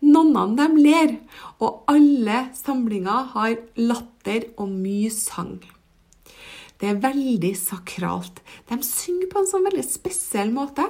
Nonnene 0.00 0.56
dem 0.58 0.76
ler, 0.78 1.14
og 1.62 1.84
alle 1.90 2.48
samlinger 2.56 3.30
har 3.34 3.56
latter 3.78 4.48
og 4.56 4.70
mye 4.72 5.10
sang. 5.12 5.58
Det 6.80 6.90
er 6.90 7.02
veldig 7.02 7.52
sakralt. 7.58 8.40
De 8.68 8.78
synger 8.84 9.30
på 9.30 9.40
en 9.40 9.48
sånn 9.50 9.66
veldig 9.66 9.84
spesiell 9.86 10.50
måte, 10.54 10.86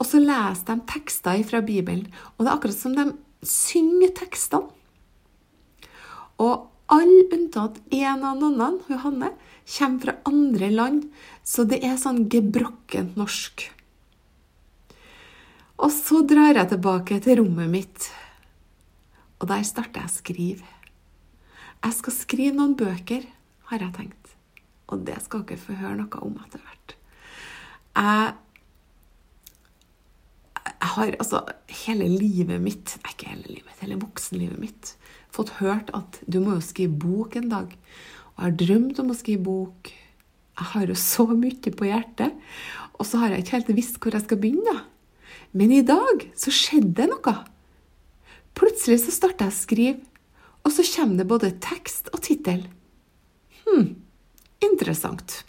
og 0.00 0.08
så 0.08 0.20
leser 0.22 0.66
de 0.72 0.88
tekster 0.90 1.44
fra 1.46 1.60
Bibelen. 1.64 2.08
Og 2.36 2.44
det 2.44 2.50
er 2.50 2.56
akkurat 2.56 2.80
som 2.80 2.96
de 2.96 3.06
synger 3.46 4.14
tekstene. 4.16 4.68
Og 6.40 6.66
alle 6.90 7.26
unntatt 7.36 7.76
én 7.92 8.24
av 8.24 8.38
nonnene, 8.40 8.80
Johanne, 8.90 9.34
kommer 9.70 10.04
fra 10.04 10.16
andre 10.28 10.70
land, 10.72 11.04
så 11.46 11.64
det 11.68 11.80
er 11.86 12.00
sånn 12.00 12.26
gebrokkent 12.32 13.18
norsk. 13.20 13.68
Og 15.80 15.92
så 15.94 16.20
drar 16.28 16.58
jeg 16.58 16.72
tilbake 16.74 17.20
til 17.24 17.40
rommet 17.40 17.70
mitt, 17.72 18.10
og 19.40 19.48
der 19.48 19.64
starter 19.64 20.02
jeg 20.02 20.10
å 20.10 20.16
skrive. 20.18 20.76
Jeg 21.80 21.96
skal 21.96 22.12
skrive 22.12 22.58
noen 22.58 22.76
bøker, 22.76 23.24
har 23.70 23.84
jeg 23.86 23.94
tenkt. 23.96 24.34
Og 24.90 25.06
det 25.06 25.16
skal 25.24 25.46
dere 25.48 25.62
få 25.62 25.78
høre 25.78 25.96
noe 26.02 26.22
om 26.26 26.36
etter 26.42 26.60
hvert. 26.60 26.96
Jeg, 27.96 28.34
jeg 30.70 30.90
har 30.94 31.16
altså 31.16 31.40
hele 31.82 32.06
livet 32.06 32.62
mitt 32.62 32.92
Ikke 33.02 33.26
hele 33.32 33.56
livet 33.56 33.80
hele 33.82 33.98
voksenlivet 33.98 34.60
mitt 34.62 34.92
fått 35.34 35.56
hørt 35.60 35.90
at 35.96 36.20
du 36.30 36.38
må 36.42 36.56
jo 36.56 36.64
skrive 36.64 36.96
bok 37.00 37.36
en 37.38 37.50
dag. 37.52 37.74
Jeg 38.40 38.46
har 38.46 38.56
drømt 38.56 39.00
om 39.02 39.10
å 39.12 39.14
skrive 39.18 39.44
bok. 39.44 39.90
Jeg 40.56 40.68
har 40.72 40.88
jo 40.88 40.94
så 40.96 41.26
mye 41.28 41.72
på 41.76 41.88
hjertet. 41.90 42.38
Og 42.96 43.04
så 43.04 43.20
har 43.20 43.34
jeg 43.34 43.44
ikke 43.44 43.58
helt 43.58 43.72
visst 43.76 43.98
hvor 44.00 44.16
jeg 44.16 44.24
skal 44.24 44.40
begynne. 44.40 44.76
Men 45.52 45.74
i 45.76 45.82
dag 45.84 46.24
så 46.38 46.48
skjedde 46.48 46.94
det 47.02 47.10
noe. 47.10 47.34
Plutselig 48.56 49.02
så 49.02 49.12
starta 49.12 49.50
jeg 49.50 49.52
å 49.52 49.58
skrive, 49.58 50.24
og 50.64 50.72
så 50.72 50.86
kommer 50.88 51.20
det 51.20 51.28
både 51.28 51.52
tekst 51.60 52.08
og 52.14 52.24
tittel. 52.24 52.64
Hm, 53.66 53.92
interessant. 54.64 55.42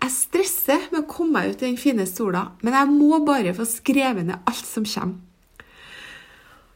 Jeg 0.00 0.16
stresser 0.16 0.88
med 0.88 1.02
å 1.02 1.08
komme 1.12 1.42
meg 1.42 1.52
ut 1.52 1.62
i 1.62 1.68
den 1.68 1.80
fine 1.80 2.08
sola, 2.08 2.54
men 2.64 2.76
jeg 2.76 2.96
må 2.96 3.20
bare 3.24 3.52
få 3.56 3.68
skrevet 3.68 4.32
ned 4.32 4.48
alt 4.48 4.64
som 4.64 4.88
kommer. 4.88 5.20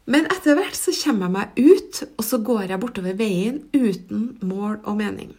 Men 0.09 0.25
etter 0.33 0.57
hvert 0.57 0.77
så 0.77 0.95
kommer 1.03 1.29
jeg 1.29 1.35
meg 1.35 1.59
ut, 1.61 2.01
og 2.17 2.25
så 2.25 2.39
går 2.41 2.71
jeg 2.73 2.81
bortover 2.81 3.19
veien 3.19 3.61
uten 3.77 4.31
mål 4.41 4.79
og 4.89 4.97
mening. 4.97 5.35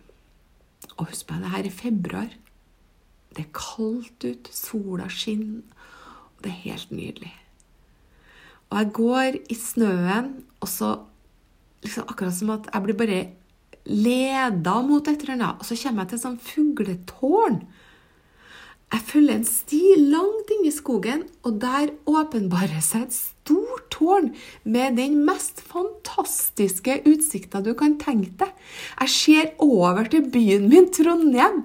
Og 0.99 1.09
husk 1.09 1.25
på, 1.25 1.39
det 1.41 1.49
her 1.55 1.65
er 1.65 1.73
februar. 1.73 2.29
Det 3.33 3.47
er 3.47 3.55
kaldt 3.55 4.25
ut, 4.27 4.49
sola 4.53 5.07
skinner, 5.09 5.63
og 6.35 6.45
det 6.45 6.51
er 6.51 6.63
helt 6.67 6.93
nydelig. 6.93 7.33
Og 8.69 8.77
jeg 8.77 8.91
går 8.99 9.39
i 9.49 9.57
snøen, 9.57 10.31
og 10.61 10.69
så 10.69 10.93
liksom 11.81 12.05
akkurat 12.11 12.37
som 12.37 12.53
at 12.53 12.69
jeg 12.69 12.85
blir 12.85 12.99
bare 12.99 13.19
leda 13.89 14.75
mot 14.85 15.07
et 15.07 15.23
eller 15.23 15.37
annet, 15.39 15.61
og 15.63 15.65
så 15.65 15.77
kommer 15.81 16.05
jeg 16.05 16.11
til 16.11 16.19
et 16.19 16.25
sånt 16.27 16.45
fugletårn. 16.45 17.61
Jeg 18.89 19.05
følger 19.05 19.37
en 19.37 19.49
sti 19.49 19.83
langt 20.13 20.53
inne 20.53 20.69
i 20.69 20.73
skogen, 20.73 21.25
og 21.41 21.57
der 21.61 21.93
åpenbarer 22.09 22.81
seg 22.85 23.07
et 23.07 23.17
stort 23.49 23.89
tårn 23.89 24.29
med 24.63 24.97
den 24.99 25.23
mest 25.25 25.61
fantastiske 25.65 27.01
utsikta 27.09 27.63
du 27.65 27.73
kan 27.77 27.97
tenke 28.01 28.31
deg. 28.43 28.53
Jeg 29.01 29.09
ser 29.09 29.49
over 29.63 30.05
til 30.09 30.29
byen 30.29 30.69
min, 30.69 30.89
Trondheim. 30.93 31.63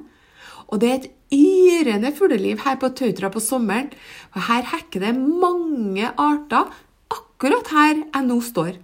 Og 0.72 0.80
det 0.80 0.90
er 0.90 1.02
et 1.02 1.10
yrende 1.34 2.12
fugleliv 2.16 2.62
her 2.64 2.78
på 2.80 2.90
Tautra 2.96 3.30
på 3.30 3.42
sommeren. 3.42 3.92
Og 4.34 4.46
her 4.48 4.64
hekker 4.72 5.04
det 5.04 5.12
mange 5.18 6.08
arter 6.16 6.72
akkurat 7.12 7.70
her 7.74 8.00
jeg 8.00 8.26
nå 8.30 8.40
står. 8.40 8.80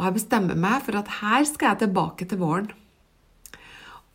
Og 0.00 0.08
jeg 0.08 0.16
bestemmer 0.16 0.58
meg 0.58 0.82
for 0.82 0.98
at 0.98 1.14
her 1.20 1.46
skal 1.46 1.72
jeg 1.72 1.84
tilbake 1.84 2.26
til 2.26 2.40
våren. 2.42 2.70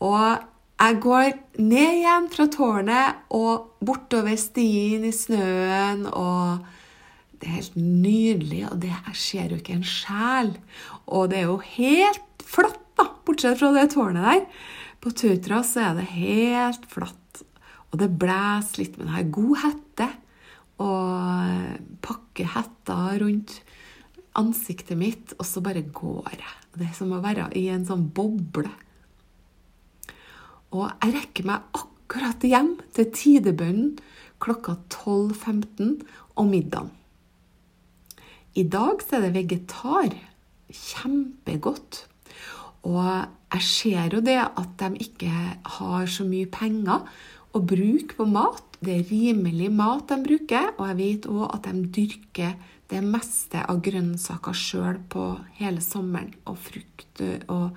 Og 0.03 0.43
jeg 0.75 0.97
går 0.99 1.29
ned 1.63 1.99
igjen 2.01 2.25
fra 2.33 2.49
tårnet 2.51 3.27
og 3.33 3.77
bortover 3.85 4.35
stien 4.35 5.05
i 5.07 5.13
snøen, 5.15 6.03
og 6.09 6.65
det 7.39 7.49
er 7.49 7.57
helt 7.57 7.77
nydelig, 7.77 8.63
og 8.69 8.79
det 8.83 8.91
jeg 8.93 9.19
ser 9.19 9.53
jo 9.53 9.59
ikke 9.59 9.75
en 9.77 9.87
sjel. 9.87 10.53
Og 11.05 11.29
det 11.31 11.41
er 11.41 11.49
jo 11.49 11.59
helt 11.75 12.45
flatt, 12.45 12.81
da, 12.95 13.09
bortsett 13.27 13.59
fra 13.59 13.71
det 13.75 13.89
tårnet 13.93 14.25
der. 14.25 14.43
På 15.03 15.11
Tautra 15.13 15.61
så 15.67 15.83
er 15.89 15.99
det 15.99 16.07
helt 16.15 16.85
flatt, 16.89 17.43
og 17.91 17.99
det 18.01 18.13
blåser 18.19 18.81
litt, 18.81 18.95
men 18.97 19.11
jeg 19.11 19.17
har 19.17 19.33
god 19.35 19.59
hette. 19.65 20.07
Og 20.83 21.99
pakker 22.03 22.49
hetta 22.55 22.97
rundt 23.21 23.59
ansiktet 24.35 24.97
mitt, 24.99 25.35
og 25.39 25.47
så 25.47 25.63
bare 25.63 25.85
går 25.95 26.33
jeg. 26.33 26.55
Det 26.75 26.89
er 26.89 26.97
som 26.97 27.13
å 27.15 27.21
være 27.23 27.47
i 27.55 27.67
en 27.71 27.85
sånn 27.87 28.09
boble. 28.15 28.71
Og 30.75 30.89
jeg 30.89 31.15
rekker 31.15 31.47
meg 31.47 31.77
akkurat 31.77 32.43
hjem 32.43 32.75
til 32.95 33.07
tidebønnen 33.15 33.95
klokka 34.43 34.75
12.15 34.91 36.01
og 36.35 36.49
middagen. 36.49 36.91
I 38.55 38.63
dag 38.71 39.01
så 39.03 39.17
er 39.17 39.25
det 39.25 39.35
vegetar. 39.35 40.13
Kjempegodt. 40.71 42.05
Og 42.87 43.25
jeg 43.51 43.65
ser 43.67 44.13
jo 44.15 44.21
det 44.23 44.37
at 44.39 44.77
de 44.79 45.01
ikke 45.03 45.31
har 45.79 46.07
så 46.07 46.23
mye 46.27 46.47
penger 46.47 47.03
å 47.55 47.59
bruke 47.59 48.15
på 48.15 48.27
mat. 48.29 48.63
Det 48.79 48.95
er 48.95 49.09
rimelig 49.09 49.67
mat 49.75 50.07
de 50.11 50.19
bruker, 50.23 50.71
og 50.77 50.87
jeg 50.91 50.99
vet 51.01 51.27
òg 51.31 51.45
at 51.49 51.67
de 51.67 51.83
dyrker 51.97 52.55
det 52.91 53.01
meste 53.03 53.59
av 53.59 53.81
grønnsaker 53.83 54.55
sjøl 54.55 55.03
på 55.11 55.27
hele 55.59 55.83
sommeren. 55.83 56.31
Og 56.47 56.59
frukt 56.69 57.23
og 57.51 57.75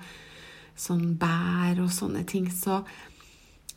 sånn 0.79 1.15
bær 1.19 1.83
og 1.83 1.91
sånne 1.91 2.23
ting. 2.29 2.47
Så 2.55 2.85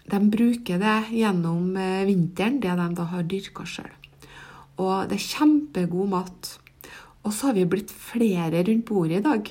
de 0.07 0.23
bruker 0.31 0.79
det 0.79 0.99
gjennom 1.19 1.75
eh, 1.75 2.07
vinteren, 2.07 2.63
det 2.63 2.79
de 2.79 2.89
da 2.95 3.11
har 3.11 3.27
dyrka 3.27 3.67
sjøl. 3.67 3.91
Og 4.79 5.09
det 5.11 5.19
er 5.19 5.31
kjempegod 5.33 6.15
mat. 6.15 6.59
Og 7.23 7.35
så 7.35 7.51
har 7.51 7.59
vi 7.59 7.69
blitt 7.71 7.93
flere 7.93 8.65
rundt 8.67 8.87
bordet 8.89 9.21
i 9.21 9.27
dag. 9.27 9.51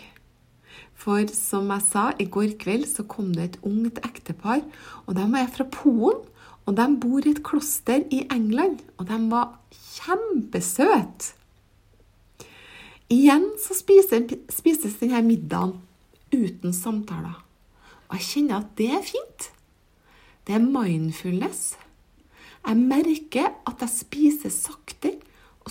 For 1.01 1.25
som 1.33 1.71
jeg 1.71 1.85
sa, 1.87 2.03
i 2.19 2.27
går 2.29 2.57
kveld 2.61 2.85
så 2.89 3.05
kom 3.09 3.31
det 3.33 3.45
et 3.45 3.61
ungt 3.65 4.01
ektepar. 4.05 4.61
Og 5.07 5.15
de 5.17 5.25
er 5.39 5.47
fra 5.53 5.65
Polen. 5.71 6.27
Og 6.69 6.75
de 6.77 6.85
bor 7.01 7.25
i 7.25 7.31
et 7.31 7.43
kloster 7.43 8.03
i 8.13 8.21
England. 8.31 8.83
Og 8.99 9.07
de 9.09 9.17
var 9.31 9.55
kjempesøte. 9.71 11.37
Igjen 13.11 13.49
så 13.59 13.75
spises, 13.75 14.93
denne 15.01 15.19
middagen 15.25 15.73
uten 16.31 16.71
samtaler. 16.71 17.41
Og 18.07 18.19
jeg 18.19 18.27
kjenner 18.27 18.61
at 18.61 18.69
det 18.79 18.87
er 18.95 19.03
fint. 19.03 19.49
Det 20.47 20.55
er 20.55 20.63
mindfulness. 20.63 21.73
Jeg 22.61 22.77
merker 22.77 23.51
at 23.67 23.83
jeg 23.83 23.91
spiser 23.91 24.53
sakte, 24.53 25.17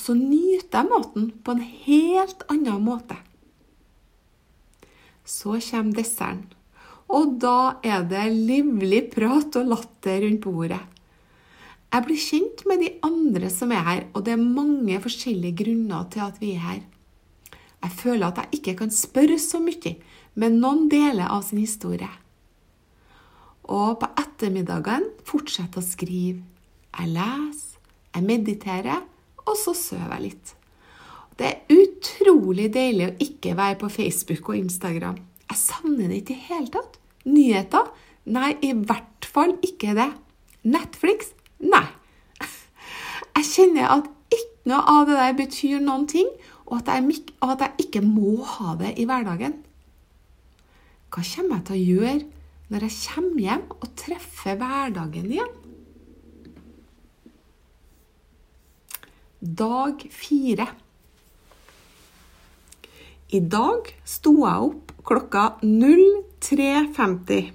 og 0.00 0.06
så 0.06 0.14
nyter 0.16 0.80
jeg 0.80 0.88
maten 0.88 1.26
på 1.44 1.52
en 1.52 1.66
helt 1.84 2.44
annen 2.48 2.80
måte. 2.80 3.18
Så 5.28 5.58
kommer 5.60 5.98
desserten, 5.98 6.46
og 7.10 7.34
da 7.42 7.76
er 7.84 8.06
det 8.08 8.22
livlig 8.32 9.02
prat 9.12 9.58
og 9.60 9.68
latter 9.68 10.24
rundt 10.24 10.40
bordet. 10.46 10.80
Jeg 11.90 12.06
blir 12.06 12.22
kjent 12.22 12.64
med 12.70 12.80
de 12.80 12.90
andre 13.04 13.50
som 13.52 13.74
er 13.74 13.84
her, 13.84 14.02
og 14.14 14.24
det 14.24 14.36
er 14.36 14.40
mange 14.40 14.96
forskjellige 15.04 15.58
grunner 15.60 16.08
til 16.08 16.24
at 16.24 16.40
vi 16.40 16.54
er 16.54 16.64
her. 16.64 16.80
Jeg 17.82 17.96
føler 18.00 18.26
at 18.30 18.40
jeg 18.40 18.60
ikke 18.60 18.76
kan 18.80 18.94
spørre 18.94 19.38
så 19.42 19.60
mye, 19.60 19.96
med 20.40 20.56
noen 20.62 20.88
deler 20.88 21.28
av 21.28 21.44
sin 21.44 21.60
historie. 21.60 22.08
Og 23.68 23.98
på 24.00 24.08
ettermiddagen 24.22 25.10
fortsetter 25.28 25.82
å 25.82 25.84
skrive. 25.84 26.40
Jeg 26.96 27.12
leser, 27.12 27.80
jeg 28.14 28.26
mediterer, 28.26 29.02
og 29.50 29.58
så 29.58 29.74
sover 29.76 30.14
jeg 30.16 30.26
litt. 30.28 30.54
Det 31.40 31.48
er 31.48 31.72
utrolig 31.72 32.68
deilig 32.74 33.06
å 33.08 33.16
ikke 33.24 33.56
være 33.56 33.78
på 33.80 33.88
Facebook 33.92 34.52
og 34.52 34.58
Instagram. 34.60 35.16
Jeg 35.50 35.58
savner 35.58 36.10
det 36.10 36.20
ikke 36.20 36.34
i 36.34 36.36
det 36.36 36.48
hele 36.50 36.72
tatt. 36.74 36.98
Nyheter? 37.26 37.88
Nei, 38.30 38.52
i 38.62 38.74
hvert 38.76 39.26
fall 39.26 39.56
ikke 39.64 39.94
det. 39.96 40.10
Netflix? 40.68 41.32
Nei. 41.64 41.86
Jeg 43.40 43.46
kjenner 43.48 43.88
at 43.96 44.10
ikke 44.36 44.70
noe 44.70 44.82
av 44.92 45.08
det 45.08 45.16
der 45.16 45.38
betyr 45.38 45.80
noen 45.82 46.04
ting, 46.10 46.28
og 46.68 46.82
at 46.82 46.92
jeg, 46.92 47.22
at 47.42 47.64
jeg 47.64 47.86
ikke 47.86 48.02
må 48.04 48.36
ha 48.44 48.76
det 48.78 48.92
i 49.00 49.06
hverdagen. 49.08 49.56
Hva 51.10 51.24
kommer 51.24 51.58
jeg 51.58 51.66
til 51.66 51.78
å 51.78 51.86
gjøre 51.86 52.18
når 52.70 52.84
jeg 52.86 52.98
kommer 53.08 53.42
hjem 53.42 53.64
og 53.74 53.88
treffer 53.98 54.60
hverdagen 54.60 55.32
igjen? 55.32 55.56
Dag 59.40 60.02
fire. 60.12 60.66
I 63.32 63.40
dag 63.40 63.86
sto 64.04 64.34
jeg 64.42 64.66
opp 64.66 64.92
klokka 65.08 65.44
03.50. 65.64 67.48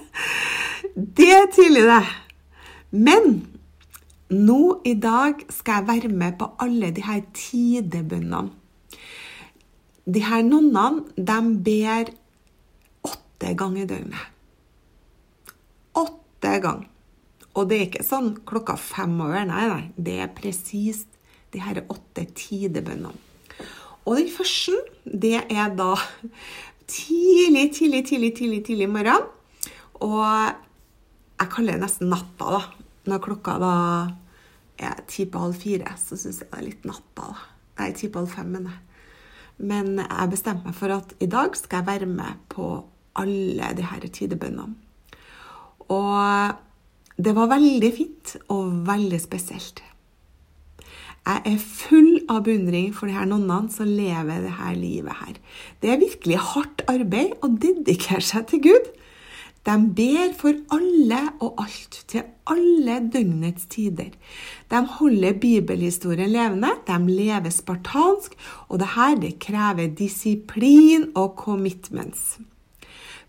det 1.20 1.28
er 1.30 1.46
tidlig, 1.54 1.84
det. 1.86 2.02
Men 2.90 3.46
nå 4.34 4.80
i 4.82 4.96
dag 4.98 5.46
skal 5.54 5.78
jeg 5.78 5.88
være 5.92 6.10
med 6.10 6.38
på 6.42 6.50
alle 6.58 6.90
de 6.96 7.06
her 7.06 7.22
tidebønnene. 7.38 8.50
De 10.10 10.26
her 10.26 10.42
nonnene, 10.42 11.06
de 11.14 11.40
ber 11.70 12.10
åtte 13.06 13.54
ganger 13.54 13.84
i 13.84 13.90
døgnet. 13.94 14.26
Åtte 15.94 16.58
ganger. 16.66 16.90
Og 17.58 17.66
det 17.70 17.76
er 17.76 17.88
ikke 17.88 18.06
sånn 18.06 18.30
klokka 18.46 18.76
fem 18.78 19.16
over, 19.20 19.42
nei, 19.48 19.64
nei. 19.70 19.84
Det 19.96 20.20
er 20.22 20.34
presist 20.34 21.10
de 21.50 21.62
her 21.64 21.82
åtte 21.90 22.24
tidebønnene. 22.38 23.12
Og 24.08 24.16
den 24.16 24.30
første, 24.32 24.76
det 25.04 25.36
er 25.52 25.74
da 25.76 25.92
tidlig, 26.90 27.70
tidlig, 27.76 28.04
tidlig, 28.08 28.32
tidlig, 28.38 28.60
tidlig 28.66 28.88
morgen. 28.90 29.26
Og 30.00 30.22
jeg 30.24 31.50
kaller 31.52 31.76
det 31.76 31.84
nesten 31.84 32.10
natta, 32.12 32.56
da. 32.56 32.62
Når 33.10 33.24
klokka 33.24 33.56
da 33.60 33.74
er 34.80 35.02
ti 35.10 35.26
på 35.28 35.42
halv 35.42 35.58
fire, 35.60 35.94
så 36.00 36.18
syns 36.18 36.40
jeg 36.42 36.50
det 36.50 36.58
er 36.58 36.68
litt 36.68 36.86
natta, 36.88 37.32
da. 37.32 37.50
Nei, 37.80 37.90
ti 37.96 38.10
på 38.12 38.22
halv 38.22 38.32
fem, 38.32 38.48
mener 38.54 38.76
jeg. 38.76 38.86
Men 39.70 40.00
jeg 40.00 40.32
bestemte 40.32 40.68
meg 40.68 40.76
for 40.76 40.92
at 40.94 41.12
i 41.20 41.28
dag 41.28 41.56
skal 41.58 41.82
jeg 41.82 41.90
være 41.90 42.08
med 42.08 42.40
på 42.52 42.72
alle 43.20 43.70
de 43.76 43.84
her 43.84 44.06
tidebønnene. 44.08 44.76
Og 45.90 46.69
det 47.24 47.36
var 47.36 47.50
veldig 47.52 47.92
fint 47.94 48.36
og 48.48 48.72
veldig 48.88 49.20
spesielt. 49.22 49.82
Jeg 51.20 51.42
er 51.52 51.58
full 51.60 52.22
av 52.32 52.46
beundring 52.46 52.94
for 52.96 53.10
de 53.10 53.14
her 53.14 53.28
nonnene 53.28 53.70
som 53.72 53.88
lever 53.88 54.40
det 54.46 54.54
her 54.56 54.72
livet 54.78 55.18
her. 55.20 55.36
Det 55.82 55.92
er 55.92 56.00
virkelig 56.00 56.40
hardt 56.54 56.82
arbeid 56.88 57.36
å 57.44 57.50
dedikere 57.52 58.24
seg 58.24 58.48
til 58.50 58.64
Gud. 58.70 58.88
De 59.68 59.74
ber 59.92 60.30
for 60.40 60.56
alle 60.72 61.18
og 61.44 61.60
alt, 61.60 61.98
til 62.08 62.24
alle 62.48 62.96
døgnets 63.12 63.68
tider. 63.68 64.14
De 64.72 64.80
holder 64.96 65.36
bibelhistorien 65.42 66.32
levende, 66.32 66.72
de 66.88 66.96
lever 67.04 67.52
spartansk, 67.52 68.38
og 68.72 68.80
det 68.80 68.94
her 68.96 69.18
det 69.20 69.34
krever 69.44 69.92
disiplin 70.00 71.10
og 71.12 71.36
commitments. 71.36 72.40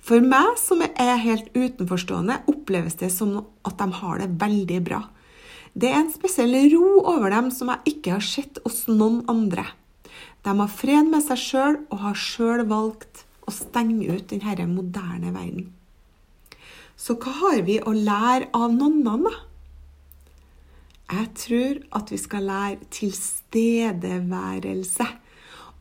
For 0.01 0.23
meg 0.25 0.55
som 0.57 0.81
er 0.81 1.19
helt 1.21 1.51
utenforstående, 1.53 2.39
oppleves 2.49 2.97
det 2.99 3.11
som 3.13 3.35
at 3.67 3.77
de 3.77 3.87
har 4.01 4.21
det 4.21 4.31
veldig 4.41 4.79
bra. 4.87 5.03
Det 5.73 5.91
er 5.91 6.01
en 6.01 6.11
spesiell 6.11 6.55
ro 6.73 7.03
over 7.13 7.31
dem 7.31 7.51
som 7.53 7.69
jeg 7.71 7.93
ikke 7.93 8.15
har 8.17 8.25
sett 8.25 8.57
hos 8.65 8.87
noen 8.89 9.21
andre. 9.31 9.65
De 10.41 10.55
har 10.57 10.73
fred 10.73 11.05
med 11.07 11.23
seg 11.23 11.39
sjøl 11.39 11.77
og 11.91 12.01
har 12.01 12.17
sjøl 12.17 12.65
valgt 12.67 13.25
å 13.45 13.53
stenge 13.53 14.09
ut 14.09 14.31
denne 14.31 14.67
moderne 14.71 15.31
verden. 15.35 15.69
Så 16.97 17.15
hva 17.21 17.31
har 17.39 17.61
vi 17.65 17.79
å 17.81 17.93
lære 17.95 18.49
av 18.57 18.73
nonnene, 18.73 19.29
da? 19.29 19.33
Jeg 21.11 21.27
tror 21.35 21.79
at 21.97 22.11
vi 22.13 22.17
skal 22.21 22.45
lære 22.47 22.85
tilstedeværelse. 22.95 25.07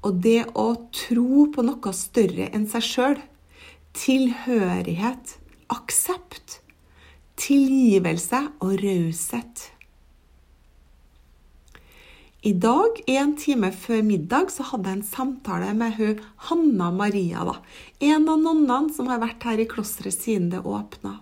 Og 0.06 0.12
det 0.24 0.42
å 0.58 0.74
tro 0.96 1.46
på 1.54 1.60
noe 1.66 1.92
større 1.94 2.46
enn 2.50 2.66
seg 2.70 2.82
sjøl. 2.86 3.18
Tilhørighet, 3.96 5.36
aksept, 5.72 6.60
tilgivelse 7.40 8.44
og 8.62 8.76
raushet. 8.84 9.70
I 12.40 12.54
dag, 12.56 13.00
en 13.12 13.34
time 13.36 13.68
før 13.74 14.04
middag, 14.06 14.52
så 14.54 14.64
hadde 14.70 14.88
jeg 14.88 14.98
en 15.00 15.04
samtale 15.04 15.74
med 15.76 15.98
hun 15.98 16.22
Hanna 16.46 16.90
Maria. 16.94 17.42
da, 17.44 17.56
En 18.00 18.28
av 18.28 18.38
nonnene 18.40 18.94
som 18.94 19.10
har 19.12 19.20
vært 19.20 19.44
her 19.44 19.60
i 19.60 19.66
klosteret 19.68 20.14
siden 20.14 20.48
det 20.54 20.62
åpna. 20.64 21.18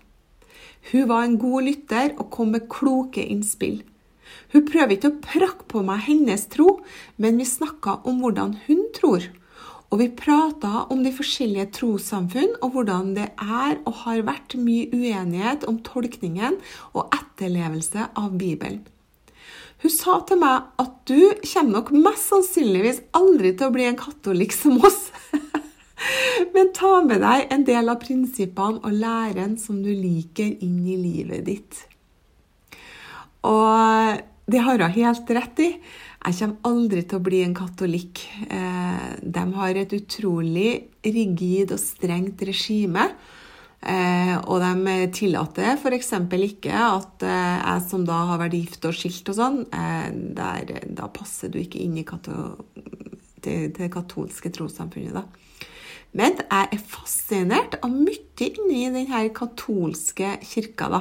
Hun 0.92 1.09
var 1.09 1.24
en 1.24 1.38
god 1.40 1.66
lytter 1.66 2.14
og 2.18 2.31
kom 2.31 2.52
med 2.54 2.68
kloke 2.70 3.24
innspill. 3.24 3.83
Hun 4.52 4.68
prøver 4.68 4.94
ikke 4.94 5.11
å 5.11 5.20
prakke 5.24 5.66
på 5.66 5.83
meg 5.83 6.04
hennes 6.07 6.46
tro, 6.52 6.78
men 7.16 7.40
vi 7.40 7.48
snakka 7.48 7.98
om 8.07 8.22
hvordan 8.22 8.54
hun 8.68 8.87
tror. 8.94 9.26
Og 9.88 10.03
vi 10.03 10.11
prata 10.12 10.85
om 10.92 11.01
de 11.05 11.12
forskjellige 11.16 11.70
trossamfunn 11.79 12.59
og 12.61 12.74
hvordan 12.74 13.14
det 13.16 13.31
er 13.40 13.79
og 13.88 14.03
har 14.03 14.27
vært 14.27 14.59
mye 14.61 14.90
uenighet 14.92 15.64
om 15.70 15.81
tolkningen 15.85 16.59
og 16.92 17.09
etterlevelse 17.16 18.11
av 18.20 18.37
Bibelen. 18.37 18.85
Hun 19.79 19.92
sa 19.94 20.18
til 20.27 20.40
meg 20.42 20.72
at 20.83 20.94
du 21.07 21.20
kommer 21.38 21.79
nok 21.79 21.92
mest 21.94 22.33
sannsynligvis 22.33 23.01
aldri 23.16 23.55
til 23.55 23.68
å 23.68 23.74
bli 23.74 23.87
en 23.87 23.98
katolikk 23.98 24.57
som 24.57 24.81
oss. 24.85 25.07
Men 26.55 26.72
ta 26.74 26.98
med 27.07 27.22
deg 27.22 27.53
en 27.55 27.64
del 27.66 27.90
av 27.90 28.01
prinsippene 28.03 28.83
og 28.83 28.96
læren 28.98 29.55
som 29.59 29.79
du 29.83 29.90
liker, 29.90 30.51
inn 30.66 30.83
i 30.83 30.98
livet 30.98 31.46
ditt. 31.46 31.81
Og 33.46 34.18
det 34.51 34.64
har 34.66 34.83
hun 34.83 34.96
helt 34.98 35.33
rett 35.38 35.62
i. 35.62 35.70
Jeg 36.27 36.38
kommer 36.40 36.70
aldri 36.72 37.05
til 37.07 37.20
å 37.20 37.24
bli 37.24 37.44
en 37.46 37.55
katolikk. 37.57 38.24
Eh, 38.88 39.18
de 39.22 39.44
har 39.59 39.83
et 39.83 39.98
utrolig 39.98 40.70
rigid 41.05 41.77
og 41.77 41.83
strengt 41.83 42.42
regime 42.48 43.11
Eh, 43.79 44.35
og 44.51 44.59
de 44.59 44.94
tillater 45.14 45.77
f.eks. 45.79 46.09
ikke 46.35 46.74
at 46.74 47.22
eh, 47.22 47.59
jeg 47.62 47.85
som 47.87 48.03
da 48.09 48.16
har 48.33 48.40
vært 48.40 48.57
gift 48.59 48.88
og 48.88 48.96
skilt 48.98 49.31
og 49.31 49.37
sånn, 49.38 49.61
der, 50.35 50.72
da 50.98 51.07
passer 51.14 51.53
du 51.53 51.61
ikke 51.62 51.85
inn 51.85 51.94
i 52.01 52.07
det, 53.46 53.90
katolske 53.94 54.51
trossamfunnet. 54.51 55.14
da. 55.14 55.68
Men 56.18 56.40
jeg 56.40 56.68
er 56.74 56.83
fascinert 56.90 57.79
av 57.79 57.94
mye 57.94 58.48
inni 58.48 58.88
den 58.90 59.31
katolske 59.37 60.35
kirka. 60.42 60.90
da. 60.90 61.01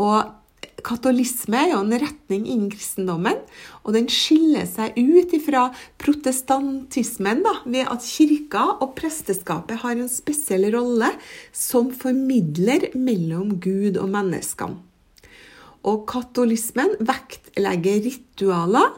Og 0.00 0.37
Katolisme 0.86 1.58
er 1.58 1.72
jo 1.72 1.78
en 1.82 1.94
retning 1.98 2.44
innen 2.46 2.68
kristendommen, 2.70 3.40
og 3.82 3.94
den 3.96 4.06
skiller 4.12 4.66
seg 4.68 4.94
ut 4.94 5.32
fra 5.42 5.64
protestantismen 5.98 7.42
da, 7.42 7.54
ved 7.66 7.90
at 7.90 8.06
kirka 8.06 8.64
og 8.78 8.92
presteskapet 8.98 9.82
har 9.82 9.96
en 9.98 10.10
spesiell 10.12 10.68
rolle 10.74 11.10
som 11.50 11.90
formidler 11.90 12.92
mellom 12.94 13.56
Gud 13.62 13.98
og 13.98 14.12
menneskene. 14.14 14.78
Og 15.88 16.06
katolismen 16.10 16.96
vektlegger 17.06 18.00
ritualer, 18.06 18.94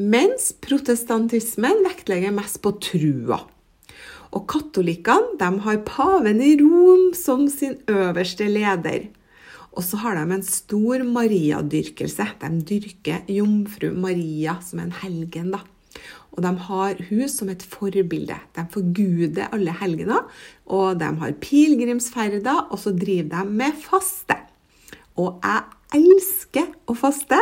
mens 0.00 0.50
protestantismen 0.62 1.82
vektlegger 1.84 2.34
mest 2.34 2.60
på 2.64 2.74
trua. 2.82 3.40
Og 4.30 4.44
katolikkene 4.50 5.62
har 5.64 5.80
paven 5.86 6.42
i 6.42 6.54
Rom 6.60 7.10
som 7.18 7.48
sin 7.50 7.78
øverste 7.90 8.46
leder. 8.46 9.08
Og 9.76 9.84
så 9.86 10.00
har 10.02 10.18
de 10.18 10.34
en 10.34 10.46
stor 10.46 11.04
Maria-dyrkelse. 11.06 12.26
De 12.42 12.50
dyrker 12.66 13.28
jomfru 13.30 13.92
Maria 13.94 14.58
som 14.64 14.82
en 14.82 14.94
helgen. 15.02 15.52
da. 15.54 15.62
Og 16.30 16.42
de 16.44 16.50
har 16.66 17.02
hun 17.08 17.28
som 17.28 17.50
et 17.50 17.62
forbilde. 17.62 18.36
De 18.56 18.64
forguder 18.72 19.50
alle 19.52 19.74
helgener. 19.80 20.26
Og 20.66 20.98
de 21.00 21.10
har 21.22 21.38
pilegrimsferder, 21.42 22.66
og 22.70 22.78
så 22.78 22.94
driver 22.94 23.28
de 23.44 23.44
med 23.50 23.78
faste. 23.82 24.38
Og 25.18 25.40
jeg 25.42 26.00
elsker 26.00 26.70
å 26.86 26.94
faste. 26.98 27.38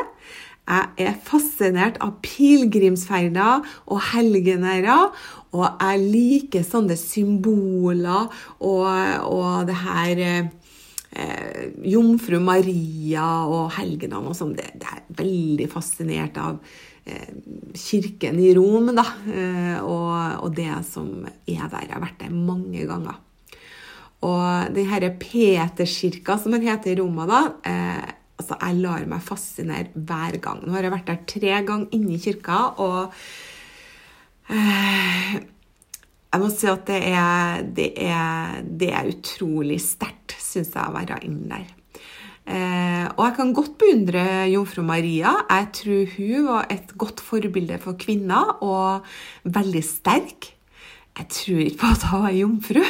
Jeg 0.69 1.09
er 1.09 1.21
fascinert 1.25 1.97
av 2.05 2.19
pilegrimsferder 2.25 3.65
og 3.89 4.01
helgenærer. 4.11 5.13
Og 5.57 5.65
jeg 5.81 6.09
liker 6.13 6.67
sånne 6.67 6.97
symboler 7.01 8.29
og, 8.61 8.89
og 9.25 9.69
det 9.69 9.79
her 9.81 10.51
eh, 11.11 11.71
Jomfru 11.89 12.41
Maria 12.43 13.27
og 13.49 13.73
helgenene 13.79 14.31
og 14.31 14.37
sånn. 14.37 14.55
Det, 14.59 14.69
det, 14.81 14.93
er 14.93 15.19
veldig 15.19 15.69
fascinert 15.73 16.39
av 16.43 16.59
eh, 17.09 17.33
kirken 17.79 18.41
i 18.43 18.53
Rom 18.57 18.93
da, 18.97 19.07
eh, 19.33 19.79
og, 19.81 20.45
og, 20.45 20.53
det 20.57 20.71
som 20.89 21.11
er 21.25 21.67
der. 21.69 21.89
Jeg 21.89 21.95
har 21.97 22.05
vært 22.05 22.23
der 22.25 22.35
mange 22.35 22.87
ganger. 22.89 23.25
Og 24.27 24.73
den 24.75 24.89
herre 24.91 25.13
Peterskirka, 25.15 26.39
som 26.43 26.57
den 26.57 26.67
heter 26.67 26.93
i 26.93 26.99
Roma, 26.99 27.27
da 27.31 27.43
eh, 27.69 28.15
altså 28.39 28.57
Jeg 28.63 28.81
lar 28.83 29.05
meg 29.11 29.23
fascinere 29.27 29.93
hver 29.95 30.39
gang. 30.43 30.63
Nå 30.63 30.75
har 30.75 30.87
jeg 30.87 30.95
vært 30.95 31.11
der 31.11 31.23
tre 31.31 31.55
ganger 31.67 31.95
inne 31.95 32.15
i 32.15 32.23
kirka, 32.23 32.59
og 32.79 33.15
eh, 34.55 35.39
jeg 36.29 36.43
må 36.43 36.51
si 36.53 36.69
at 36.69 36.85
det 36.89 37.01
er, 37.09 37.65
det 37.77 37.89
er, 38.05 38.61
det 38.63 38.93
er 38.93 39.09
utrolig 39.09 39.81
sterkt, 39.81 40.37
syns 40.43 40.75
jeg, 40.75 40.85
å 40.85 40.95
være 40.95 41.23
inne 41.25 41.49
der. 41.55 41.75
Eh, 42.49 43.07
og 43.13 43.23
jeg 43.27 43.35
kan 43.37 43.51
godt 43.57 43.75
beundre 43.81 44.25
jomfru 44.49 44.83
Maria. 44.87 45.35
Jeg 45.51 45.67
tror 45.81 46.13
hun 46.17 46.47
var 46.47 46.69
et 46.73 46.95
godt 47.01 47.21
forbilde 47.25 47.81
for 47.83 47.97
kvinner, 48.01 48.57
og 48.65 49.05
veldig 49.45 49.85
sterk. 49.85 50.53
Jeg 51.19 51.29
tror 51.35 51.63
ikke 51.65 51.81
på 51.81 51.93
at 51.97 52.07
hun 52.09 52.23
var 52.25 52.37
jomfru, 52.37 52.85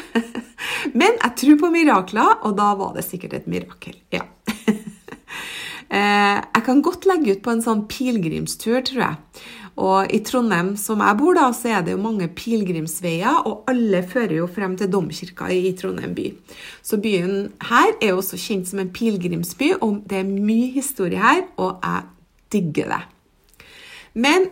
men 1.00 1.14
jeg 1.16 1.32
tror 1.42 1.60
på 1.62 1.72
mirakler, 1.72 2.34
og 2.44 2.58
da 2.58 2.72
var 2.78 2.92
det 2.98 3.06
sikkert 3.06 3.38
et 3.38 3.48
mirakel. 3.50 3.96
Ja. 4.14 4.26
eh, 5.94 6.36
jeg 6.42 6.66
kan 6.66 6.82
godt 6.84 7.08
legge 7.08 7.38
ut 7.38 7.46
på 7.46 7.54
en 7.54 7.64
sånn 7.64 7.86
pilegrimstur, 7.90 8.82
tror 8.82 9.04
jeg. 9.06 9.46
Og 9.78 10.10
i 10.10 10.18
Trondheim, 10.26 10.72
som 10.80 11.02
jeg 11.04 11.18
bor, 11.20 11.36
da, 11.38 11.48
så 11.54 11.70
er 11.76 11.84
det 11.86 11.94
jo 11.94 12.02
mange 12.02 12.26
pilegrimsveier, 12.34 13.44
og 13.46 13.68
alle 13.70 14.02
fører 14.02 14.40
jo 14.40 14.48
frem 14.50 14.74
til 14.78 14.90
domkirka 14.90 15.50
i 15.54 15.70
Trondheim 15.78 16.16
by. 16.16 16.32
Så 16.82 16.98
byen 17.02 17.52
her 17.68 17.92
er 18.00 18.10
jo 18.10 18.18
også 18.18 18.40
kjent 18.42 18.70
som 18.70 18.82
en 18.82 18.90
pilegrimsby, 18.94 19.76
og 19.78 20.02
det 20.10 20.22
er 20.22 20.32
mye 20.32 20.72
historie 20.74 21.22
her, 21.22 21.44
og 21.62 21.78
jeg 21.84 22.08
digger 22.54 22.96
det. 22.96 23.02
Men 24.18 24.48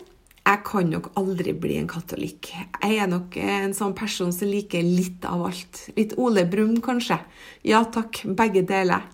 jeg 0.46 0.60
kan 0.62 0.86
nok 0.92 1.08
aldri 1.18 1.50
bli 1.58 1.76
en 1.80 1.88
katolikk. 1.90 2.52
Jeg 2.54 2.98
er 3.02 3.08
nok 3.10 3.34
en 3.42 3.72
sånn 3.74 3.96
person 3.98 4.30
som 4.34 4.46
liker 4.46 4.84
litt 4.84 5.24
av 5.26 5.40
alt. 5.48 5.80
Litt 5.96 6.12
Ole 6.22 6.44
Brumm, 6.46 6.76
kanskje. 6.84 7.16
Ja 7.66 7.80
takk, 7.90 8.20
begge 8.38 8.62
deler. 8.66 9.08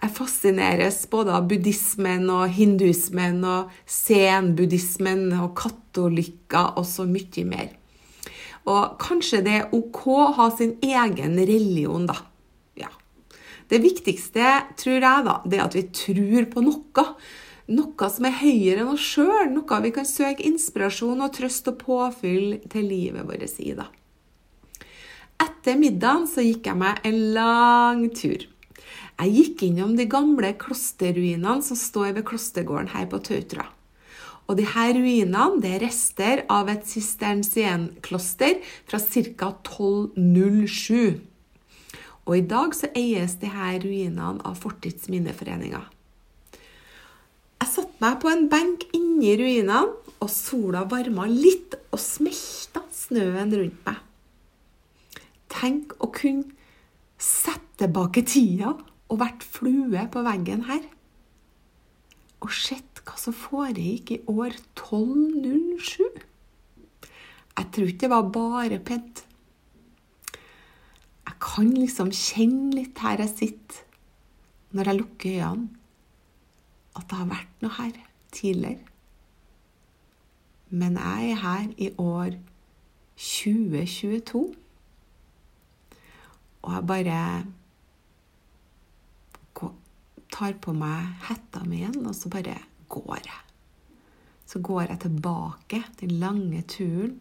Jeg 0.00 0.14
fascineres 0.16 1.02
både 1.12 1.34
av 1.36 1.48
buddhismen 1.50 2.24
og 2.32 2.54
hinduismen 2.56 3.42
og 3.44 3.74
zen-buddhismen 3.84 5.26
og 5.36 5.52
katolikker 5.60 6.78
og 6.80 6.88
så 6.88 7.04
mye 7.08 7.44
mer. 7.50 7.74
Og 8.68 8.96
kanskje 9.02 9.42
det 9.44 9.58
er 9.58 9.76
ok 9.76 10.00
å 10.14 10.30
ha 10.38 10.48
sin 10.56 10.78
egen 10.84 11.36
religion, 11.36 12.08
da. 12.08 12.16
Ja. 12.80 12.88
Det 13.68 13.82
viktigste, 13.84 14.56
tror 14.80 14.96
jeg, 14.96 15.28
da, 15.28 15.36
det 15.44 15.60
er 15.60 15.66
at 15.66 15.76
vi 15.76 15.84
tror 16.00 16.48
på 16.54 16.64
noe 16.64 17.06
noe 17.68 18.08
som 18.10 18.26
er 18.28 18.36
høyere 18.40 18.82
enn 18.82 18.92
oss 18.94 19.04
sjøl, 19.14 19.50
noe 19.52 19.80
vi 19.84 19.92
kan 19.94 20.08
søke 20.08 20.46
inspirasjon 20.48 21.20
og 21.24 21.34
trøst 21.36 21.68
og 21.70 21.80
påfyll 21.82 22.58
til 22.72 22.88
livet 22.88 23.26
vårt 23.28 23.58
i. 23.60 23.72
da. 23.76 23.88
Etter 25.38 25.78
middagen 25.78 26.26
så 26.26 26.42
gikk 26.42 26.66
jeg 26.66 26.80
meg 26.80 27.02
en 27.06 27.18
lang 27.36 28.06
tur. 28.16 28.46
Jeg 29.18 29.34
gikk 29.34 29.64
innom 29.66 29.96
de 29.98 30.06
gamle 30.10 30.52
klosterruinene 30.58 31.62
som 31.66 31.78
står 31.78 32.14
ved 32.16 32.26
klostergården 32.26 32.92
her 32.94 33.06
på 33.10 33.20
Tautra. 33.26 33.66
Og 34.48 34.56
de 34.56 34.64
her 34.64 34.94
ruinene 34.96 35.60
det 35.60 35.74
er 35.76 35.82
rester 35.84 36.44
av 36.48 36.70
et 36.72 36.86
sisternsienkloster 36.88 38.62
fra 38.88 38.98
ca. 39.02 39.50
1207. 39.52 41.20
Og 42.28 42.34
i 42.36 42.46
dag 42.48 42.74
så 42.76 42.88
eies 42.96 43.36
de 43.42 43.50
her 43.52 43.78
ruinene 43.84 44.40
av 44.46 44.56
Fortidsminneforeninga. 44.62 45.84
Jeg 47.58 47.70
satte 47.72 48.02
meg 48.02 48.20
på 48.22 48.30
en 48.30 48.46
benk 48.50 48.86
inni 48.96 49.34
ruinene, 49.38 49.80
og 50.18 50.30
sola 50.34 50.82
varma 50.90 51.28
litt 51.30 51.76
og 51.94 52.00
smelta 52.02 52.82
snøen 52.94 53.52
rundt 53.54 53.84
meg. 53.86 54.00
Tenk 55.52 55.94
å 56.02 56.10
kunne 56.14 56.50
sette 57.18 57.84
tilbake 57.84 58.24
tida 58.26 58.72
og 59.08 59.20
vært 59.20 59.44
flue 59.46 60.02
på 60.10 60.22
veggen 60.26 60.64
her. 60.68 60.82
Og 62.42 62.50
sett 62.54 63.02
hva 63.06 63.14
som 63.18 63.34
foregikk 63.34 64.12
i 64.16 64.20
år 64.30 64.58
1207. 64.74 66.02
Jeg 67.58 67.70
tror 67.74 67.90
ikke 67.90 68.04
det 68.04 68.12
var 68.12 68.28
bare 68.34 68.78
pent. 68.82 69.24
Jeg 71.28 71.38
kan 71.42 71.72
liksom 71.74 72.12
kjenne 72.14 72.74
litt 72.76 72.98
her 73.02 73.22
jeg 73.22 73.34
sitter, 73.34 73.82
når 74.74 74.90
jeg 74.90 75.00
lukker 75.00 75.36
øynene, 75.38 75.77
at 76.98 77.06
det 77.08 77.18
har 77.18 77.30
vært 77.30 77.64
noe 77.64 77.76
her 77.78 77.98
tidligere. 78.34 78.84
Men 80.68 80.98
jeg 81.00 81.30
er 81.32 81.42
her 81.42 81.68
i 81.80 81.90
år 81.98 82.34
2022. 83.16 84.42
Og 86.62 86.74
jeg 86.74 86.86
bare 86.86 87.20
tar 90.38 90.54
på 90.62 90.74
meg 90.76 91.24
hetta 91.28 91.64
mi 91.66 91.80
igjen, 91.80 92.02
og 92.06 92.14
så 92.16 92.30
bare 92.32 92.56
går 92.92 93.20
jeg. 93.24 93.44
Så 94.48 94.60
går 94.64 94.86
jeg 94.92 95.00
tilbake, 95.04 95.82
den 96.00 96.14
lange 96.20 96.62
turen 96.68 97.18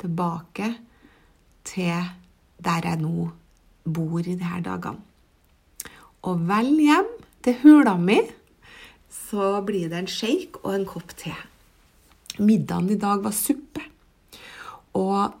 tilbake 0.00 0.70
til 1.68 2.10
der 2.60 2.86
jeg 2.86 3.00
nå 3.00 3.30
bor 3.84 4.20
i 4.20 4.36
disse 4.36 4.60
dagene. 4.64 5.00
Og 6.28 6.42
vel 6.48 6.74
hjem 6.84 7.08
til 7.44 7.56
hula 7.62 7.96
mi, 7.96 8.18
så 9.12 9.52
blir 9.66 9.90
det 9.90 9.98
en 10.00 10.10
shake 10.10 10.62
og 10.62 10.74
en 10.74 10.88
kopp 10.88 11.14
te. 11.18 11.34
Middagen 12.38 12.90
i 12.94 12.98
dag 13.00 13.22
var 13.24 13.34
suppe. 13.36 13.82
Og 14.96 15.34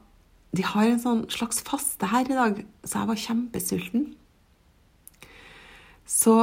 de 0.56 0.64
har 0.66 0.88
en 0.88 1.02
sånn 1.02 1.22
slags 1.30 1.62
faste 1.66 2.10
her 2.10 2.26
i 2.26 2.38
dag, 2.38 2.62
så 2.84 3.02
jeg 3.02 3.10
var 3.10 3.22
kjempesulten. 3.24 4.08
Så 6.10 6.34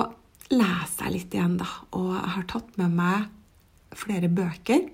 leser 0.53 1.07
jeg 1.07 1.15
litt 1.15 1.35
igjen, 1.35 1.57
da. 1.59 1.67
Og 1.95 2.13
jeg 2.15 2.33
har 2.37 2.47
tatt 2.51 2.77
med 2.79 2.95
meg 2.95 3.97
flere 3.97 4.31
bøker. 4.31 4.87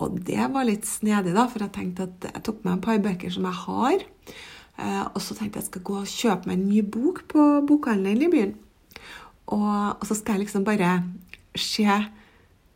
Og 0.00 0.16
det 0.24 0.40
var 0.54 0.64
litt 0.64 0.88
snedig, 0.88 1.34
da, 1.36 1.44
for 1.50 1.64
jeg 1.64 1.74
tenkte 1.74 2.08
at 2.08 2.28
jeg 2.30 2.44
tok 2.46 2.62
med 2.64 2.78
en 2.78 2.84
par 2.84 3.00
bøker 3.04 3.32
som 3.34 3.48
jeg 3.48 3.60
har. 3.66 4.06
Eh, 4.80 5.02
og 5.04 5.20
så 5.20 5.36
tenkte 5.36 5.58
jeg 5.58 5.66
at 5.66 5.66
jeg 5.66 5.70
skal 5.70 5.84
gå 5.88 5.96
og 6.00 6.12
kjøpe 6.12 6.48
meg 6.48 6.56
en 6.56 6.68
ny 6.70 6.80
bok 6.94 7.26
på 7.28 7.48
bokhandelen 7.68 8.24
i 8.24 8.30
byen. 8.32 8.54
Og, 9.52 9.98
og, 9.98 10.06
så 10.08 10.16
skal 10.16 10.38
jeg 10.38 10.46
liksom 10.46 10.64
bare 10.64 10.94
se 11.58 11.86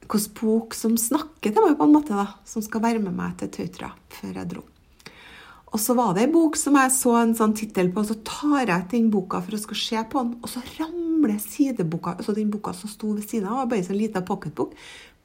hvilken 0.07 0.33
bok 0.39 0.75
som 0.77 0.95
snakker 1.01 1.53
til 1.53 1.65
meg, 1.65 1.77
på 1.79 1.87
en 1.87 1.95
måte, 1.95 2.15
da, 2.15 2.39
som 2.47 2.63
skal 2.63 2.85
være 2.85 3.03
med 3.03 3.17
meg 3.17 3.37
til 3.41 3.51
Tautra 3.55 3.91
før 4.13 4.41
jeg 4.41 4.51
dro. 4.53 4.65
Og 5.75 5.83
så 5.83 5.97
var 5.99 6.15
det 6.15 6.23
ei 6.25 6.33
bok 6.33 6.55
som 6.57 6.77
jeg 6.79 6.93
så 6.95 7.17
en 7.19 7.35
sånn 7.37 7.57
tittel 7.59 7.91
på, 7.93 8.05
og 8.05 8.09
så 8.09 8.17
tar 8.25 8.71
jeg 8.71 8.87
den 8.93 9.11
boka 9.13 9.43
for 9.43 9.57
å 9.57 9.61
skal 9.61 9.81
se 9.81 10.05
på 10.13 10.23
den, 10.23 10.37
og 10.41 10.49
så 10.53 10.63
ramler 10.79 11.41
sideboka, 11.43 12.15
altså 12.17 12.37
den 12.37 12.53
boka 12.55 12.73
som 12.77 12.93
sto 12.93 13.11
ved 13.17 13.27
siden 13.27 13.51
av, 13.51 13.67
bare 13.69 13.83
en 13.83 13.89
sånn 13.91 13.99
liten 13.99 14.25
pocketbok, 14.25 14.77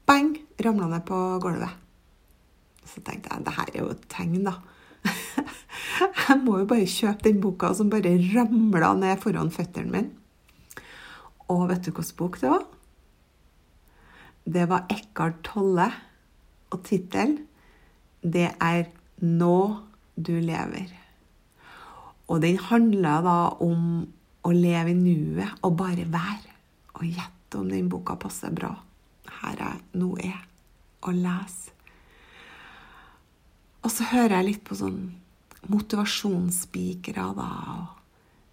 bang, 0.10 0.34
ramla 0.66 0.90
ned 0.92 1.06
på 1.08 1.20
gulvet. 1.44 1.78
Så 2.90 3.04
tenkte 3.06 3.32
jeg 3.32 3.46
det 3.46 3.56
her 3.56 3.70
er 3.70 3.80
jo 3.84 3.94
et 3.94 4.08
tegn, 4.12 4.42
da. 4.50 4.58
jeg 6.26 6.42
må 6.42 6.58
jo 6.60 6.68
bare 6.74 6.90
kjøpe 6.90 7.30
den 7.30 7.40
boka 7.44 7.72
som 7.78 7.94
bare 7.94 8.18
ramla 8.34 8.96
ned 8.98 9.22
foran 9.22 9.54
føttene 9.54 9.94
mine. 9.94 10.12
Og 11.52 11.68
vet 11.70 11.86
du 11.86 11.92
hvilken 11.92 12.18
bok 12.18 12.42
det 12.42 12.50
var? 12.50 12.66
Det 14.46 14.66
var 14.70 14.88
Eckhart 14.90 15.44
Tolle, 15.46 15.92
og 16.72 16.84
tittelen 16.84 17.48
det 18.24 18.52
er 18.62 18.86
'Nå 19.22 19.78
du 20.16 20.34
lever'. 20.40 20.94
Og 22.28 22.42
den 22.42 22.58
handler 22.58 23.22
da 23.22 23.50
om 23.60 24.08
å 24.44 24.52
leve 24.52 24.92
i 24.92 24.94
nuet 24.94 25.60
og 25.62 25.78
bare 25.78 26.06
være. 26.06 26.54
Og 26.94 27.06
gjette 27.06 27.60
om 27.60 27.70
den 27.70 27.90
boka 27.90 28.16
passer 28.16 28.52
bra 28.52 28.76
her 29.42 29.58
jeg 29.60 29.82
nå 30.00 30.12
er, 30.22 30.42
og 31.02 31.14
lese. 31.18 31.72
Og 33.82 33.90
så 33.90 34.06
hører 34.12 34.38
jeg 34.38 34.46
litt 34.46 34.64
på 34.68 34.78
sånn 34.78 35.00
motivasjonsspikere, 35.72 37.26
da. 37.38 37.50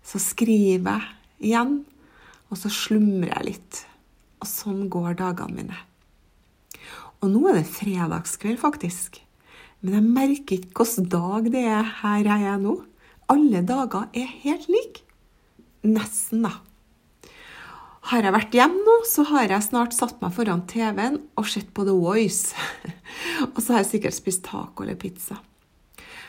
Og 0.01 0.09
så 0.09 0.20
skriver 0.22 1.05
jeg 1.05 1.51
igjen, 1.51 1.85
og 2.48 2.57
så 2.57 2.72
slumrer 2.72 3.35
jeg 3.35 3.48
litt. 3.51 3.88
Og 4.38 4.48
sånn 4.48 4.87
går 4.92 5.18
dagene 5.18 5.57
mine. 5.57 5.79
Og 7.18 7.33
nå 7.33 7.42
er 7.51 7.59
det 7.59 7.70
fredagskveld, 7.72 8.61
faktisk. 8.61 9.18
Men 9.83 9.98
jeg 9.98 10.07
merker 10.07 10.59
ikke 10.59 10.85
hvilken 10.85 11.11
dag 11.11 11.51
det 11.55 11.64
er 11.66 11.92
her 12.03 12.27
jeg 12.27 12.46
er 12.53 12.62
nå. 12.62 12.79
Alle 13.31 13.62
dager 13.66 14.09
er 14.16 14.31
helt 14.44 14.66
like. 14.70 15.05
Nesten, 15.87 16.46
da. 16.46 16.57
Har 18.09 18.24
jeg 18.24 18.33
vært 18.33 18.55
hjemme 18.57 18.81
nå, 18.87 18.94
så 19.05 19.24
har 19.29 19.51
jeg 19.53 19.66
snart 19.66 19.92
satt 19.92 20.22
meg 20.22 20.33
foran 20.33 20.62
TV-en 20.70 21.18
og 21.37 21.51
sett 21.51 21.68
på 21.77 21.85
The 21.85 21.92
Voice. 21.92 22.55
og 23.53 23.59
så 23.61 23.74
har 23.74 23.83
jeg 23.83 23.90
sikkert 23.92 24.16
spist 24.16 24.46
taco 24.46 24.87
eller 24.87 24.96
pizza. 24.98 25.37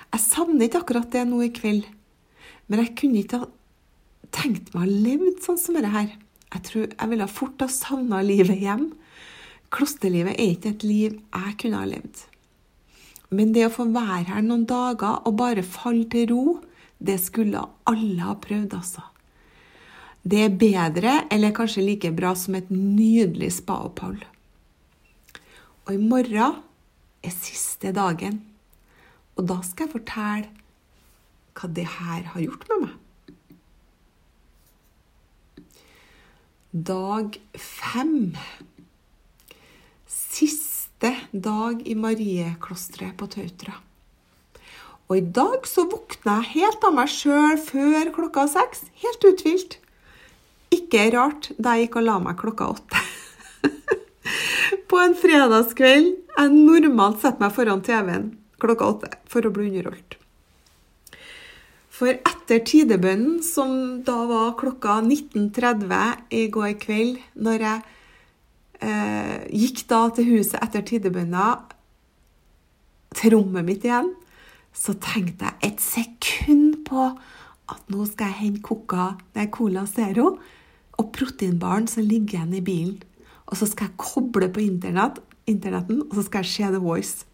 Jeg 0.10 0.26
savner 0.26 0.66
ikke 0.66 0.82
akkurat 0.84 1.10
det 1.14 1.24
nå 1.30 1.40
i 1.46 1.52
kveld, 1.54 1.86
men 2.68 2.82
jeg 2.84 2.96
kunne 3.00 3.22
ikke 3.22 3.44
ha 3.44 3.50
tenkt 4.34 4.74
meg 4.74 4.82
å 4.82 4.84
ha 4.84 4.90
levd 4.90 5.40
sånn 5.46 5.62
som 5.62 5.78
dette 5.78 5.94
her. 5.94 6.12
Jeg 6.54 6.66
tror 6.66 6.88
jeg 6.88 7.10
ville 7.12 7.30
fort 7.30 7.62
ha 7.62 7.70
savna 7.72 8.24
livet 8.26 8.58
hjem. 8.58 8.90
Klosterlivet 9.74 10.34
er 10.34 10.56
ikke 10.56 10.74
et 10.74 10.86
liv 10.88 11.20
jeg 11.20 11.56
kunne 11.62 11.82
ha 11.82 11.90
levd. 11.90 12.26
Men 13.30 13.54
det 13.54 13.68
å 13.68 13.74
få 13.74 13.86
være 13.94 14.32
her 14.32 14.42
noen 14.46 14.66
dager 14.70 15.22
og 15.30 15.38
bare 15.38 15.66
falle 15.66 16.08
til 16.10 16.32
ro, 16.32 16.44
det 16.98 17.20
skulle 17.22 17.62
alle 17.88 18.26
ha 18.26 18.34
prøvd, 18.42 18.74
altså. 18.74 19.06
Det 20.30 20.42
er 20.44 20.58
bedre, 20.60 21.14
eller 21.32 21.54
kanskje 21.56 21.86
like 21.86 22.12
bra, 22.12 22.34
som 22.36 22.58
et 22.58 22.72
nydelig 22.74 23.54
spaopphold. 23.62 24.26
Og 25.88 25.94
i 25.96 26.02
morgen 26.02 26.58
er 27.24 27.36
siste 27.36 27.94
dagen, 27.96 28.42
og 29.38 29.48
da 29.48 29.62
skal 29.64 29.88
jeg 29.88 29.94
fortelle 29.94 30.50
hva 31.60 31.70
det 31.76 31.86
her 32.00 32.28
har 32.34 32.44
gjort 32.44 32.68
med 32.72 32.84
meg. 32.84 32.98
Dag 36.72 37.40
fem. 37.58 38.38
Siste 40.06 41.16
dag 41.32 41.82
i 41.82 41.96
Marieklosteret 41.98 43.16
på 43.18 43.26
Tautra. 43.26 43.74
Og 45.10 45.16
i 45.18 45.24
dag 45.34 45.66
så 45.66 45.88
våkna 45.90 46.36
jeg 46.44 46.52
helt 46.60 46.86
av 46.86 46.94
meg 46.94 47.10
sjøl 47.10 47.58
før 47.58 48.12
klokka 48.14 48.46
seks. 48.54 48.84
Helt 49.02 49.26
uthvilt. 49.32 49.80
Ikke 50.70 51.08
rart 51.18 51.50
da 51.58 51.74
jeg 51.74 51.88
gikk 51.88 51.98
og 52.04 52.06
la 52.06 52.20
meg 52.28 52.38
klokka 52.38 52.70
åtte. 52.76 53.02
på 54.94 55.02
en 55.02 55.18
fredagskveld 55.18 56.14
jeg 56.38 56.54
normalt 56.54 57.18
setter 57.26 57.48
meg 57.48 57.58
foran 57.58 57.82
TV-en 57.82 58.30
klokka 58.62 58.94
åtte 58.94 59.16
for 59.26 59.42
å 59.42 59.56
bli 59.58 59.72
underholdt. 59.72 60.19
For 62.00 62.16
etter 62.16 62.62
tidebønnen, 62.64 63.42
som 63.44 64.00
da 64.08 64.22
var 64.30 64.54
klokka 64.60 65.02
19.30 65.04 66.30
i 66.32 66.46
går 66.54 66.78
kveld, 66.80 67.18
når 67.36 67.66
jeg 67.66 67.82
eh, 68.88 69.42
gikk 69.52 69.82
da 69.90 70.06
til 70.16 70.30
huset 70.30 70.62
etter 70.64 70.86
tidebønna, 70.88 71.50
til 73.20 73.36
rommet 73.36 73.68
mitt 73.68 73.84
igjen, 73.84 74.14
så 74.72 74.96
tenkte 75.02 75.50
jeg 75.50 75.74
et 75.74 75.84
sekund 75.84 76.86
på 76.88 77.10
at 77.70 77.92
nå 77.92 78.06
skal 78.08 78.32
jeg 78.32 78.40
hente 78.46 78.64
Coca, 78.64 79.10
nei, 79.36 79.50
Cola 79.52 79.84
Zero 79.90 80.38
og 81.00 81.12
proteinbaren 81.16 81.90
som 81.92 82.08
ligger 82.08 82.40
igjen 82.40 82.56
i 82.62 82.64
bilen. 82.64 82.96
Og 83.52 83.60
så 83.60 83.68
skal 83.68 83.90
jeg 83.90 84.00
koble 84.00 84.48
på 84.54 84.64
internett, 84.64 85.20
internetten, 85.50 86.06
og 86.08 86.16
så 86.16 86.26
skal 86.30 86.46
jeg 86.46 86.54
se 86.54 86.72
The 86.72 86.82
Voice. 86.86 87.28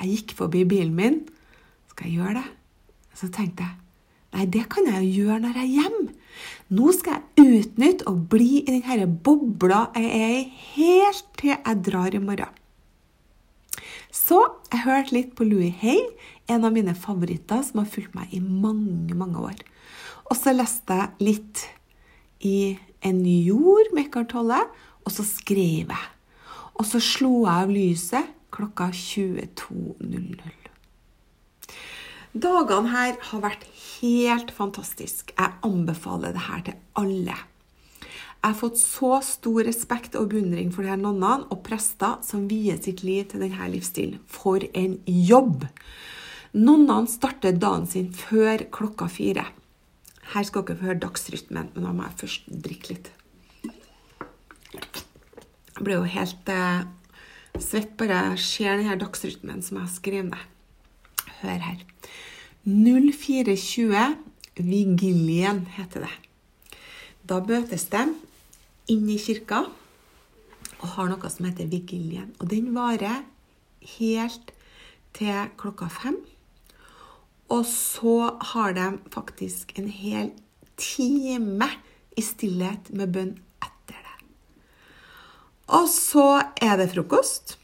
Jeg 0.00 0.10
gikk 0.10 0.36
forbi 0.42 0.66
bilen 0.66 0.98
min. 0.98 1.22
Skal 1.92 2.10
jeg 2.10 2.18
gjøre 2.18 2.38
det? 2.40 2.46
Så 3.14 3.30
tenkte 3.32 3.66
jeg 3.66 3.80
nei, 4.34 4.46
det 4.50 4.64
kan 4.72 4.88
jeg 4.90 5.04
jo 5.06 5.24
gjøre 5.24 5.40
når 5.44 5.58
jeg 5.60 5.64
er 5.64 5.74
hjemme. 5.78 6.14
Nå 6.74 6.90
skal 6.96 7.20
jeg 7.20 7.44
utnytte 7.60 8.06
og 8.10 8.24
bli 8.32 8.64
i 8.64 8.80
denne 8.80 9.06
bobla 9.06 9.86
jeg 9.94 10.10
er 10.10 10.32
i, 10.40 10.44
helt 10.74 11.28
til 11.38 11.52
jeg 11.54 11.82
drar 11.86 12.16
i 12.16 12.22
morgen. 12.22 12.60
Så 14.14 14.40
jeg 14.70 14.84
hørte 14.86 15.14
litt 15.14 15.34
på 15.38 15.46
Louis 15.46 15.74
Hay, 15.82 16.02
en 16.50 16.66
av 16.66 16.74
mine 16.74 16.94
favoritter 16.98 17.62
som 17.66 17.82
har 17.82 17.90
fulgt 17.90 18.14
meg 18.16 18.34
i 18.34 18.40
mange, 18.42 19.14
mange 19.18 19.42
år. 19.42 19.62
Og 20.30 20.38
så 20.38 20.54
leste 20.54 20.98
jeg 20.98 21.30
litt 21.30 21.64
i 22.44 22.58
En 23.04 23.18
jord 23.20 23.90
med 23.92 24.06
Eckhart 24.06 24.30
Tolle, 24.32 24.62
og 25.04 25.12
så 25.12 25.26
skrev 25.28 25.90
jeg. 25.92 26.06
Og 26.80 26.86
så 26.88 27.02
slo 27.04 27.42
jeg 27.44 27.52
av 27.52 27.72
lyset 27.74 28.30
klokka 28.54 28.88
22.00. 28.96 30.63
Dagene 32.34 32.90
her 32.90 33.18
har 33.30 33.42
vært 33.44 33.64
helt 34.00 34.48
fantastisk. 34.50 35.30
Jeg 35.36 35.54
anbefaler 35.62 36.32
det 36.34 36.46
her 36.48 36.62
til 36.66 36.78
alle. 36.98 37.36
Jeg 38.44 38.52
har 38.52 38.56
fått 38.58 38.80
så 38.80 39.20
stor 39.22 39.62
respekt 39.64 40.16
og 40.18 40.32
beundring 40.32 40.72
for 40.74 40.82
de 40.82 40.90
her 40.90 40.98
nonnene 40.98 41.46
og 41.54 41.62
prester 41.64 42.18
som 42.26 42.48
vier 42.50 42.80
sitt 42.82 43.04
liv 43.06 43.28
til 43.30 43.44
denne 43.44 43.68
livsstilen. 43.70 44.18
For 44.26 44.66
en 44.74 44.98
jobb! 45.06 45.62
Nonnene 46.58 47.06
starter 47.10 47.54
dagen 47.54 47.86
sin 47.90 48.10
før 48.12 48.66
klokka 48.74 49.06
fire. 49.10 49.46
Her 50.34 50.48
skal 50.48 50.66
dere 50.66 50.80
få 50.80 50.88
høre 50.88 51.02
dagsrytmen, 51.06 51.70
men 51.70 51.86
da 51.86 51.92
må 51.94 52.08
jeg 52.08 52.18
først 52.24 52.50
drikke 52.66 52.90
litt. 52.96 53.12
Jeg 55.74 55.86
blir 55.86 56.00
jo 56.00 56.10
helt 56.16 56.50
eh, 56.50 56.82
svett 57.62 57.94
bare 57.98 58.24
jeg 58.32 58.42
ser 58.42 58.82
denne 58.82 58.98
dagsrytmen 58.98 59.62
som 59.62 59.78
jeg 59.78 59.86
har 59.86 59.94
skrevet 59.94 60.30
ned. 60.34 60.50
Hør 61.44 61.60
her. 61.60 61.80
0420 62.64 64.16
Vigilien 64.56 65.64
heter 65.74 66.06
det. 66.06 66.12
Da 67.28 67.40
møtes 67.44 67.88
de 67.92 68.04
inn 68.92 69.08
i 69.10 69.18
kirka 69.20 69.64
og 70.78 70.86
har 70.94 71.10
noe 71.10 71.30
som 71.32 71.48
heter 71.48 71.68
vigilien. 71.68 72.30
Og 72.38 72.48
den 72.52 72.70
varer 72.76 73.24
helt 73.98 74.52
til 75.16 75.50
klokka 75.60 75.88
fem. 75.92 76.16
Og 77.52 77.66
så 77.68 78.34
har 78.54 78.76
de 78.76 78.86
faktisk 79.12 79.74
en 79.78 79.88
hel 79.88 80.30
time 80.80 81.68
i 82.16 82.22
stillhet 82.24 82.88
med 82.94 83.12
bønn 83.12 83.34
etter 83.64 83.98
det. 83.98 84.16
Og 85.76 85.88
så 85.90 86.44
er 86.62 86.78
det 86.80 86.92
frokost. 86.94 87.58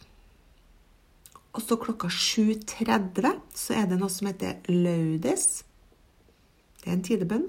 Og 1.51 1.65
så 1.65 1.77
klokka 1.81 2.11
7.30 2.13 3.33
så 3.59 3.75
er 3.75 3.89
det 3.91 3.99
noe 3.99 4.11
som 4.13 4.29
heter 4.31 4.61
laudes. 4.71 5.65
Det 6.81 6.89
er 6.89 6.95
en 6.97 7.05
tidebønn. 7.07 7.49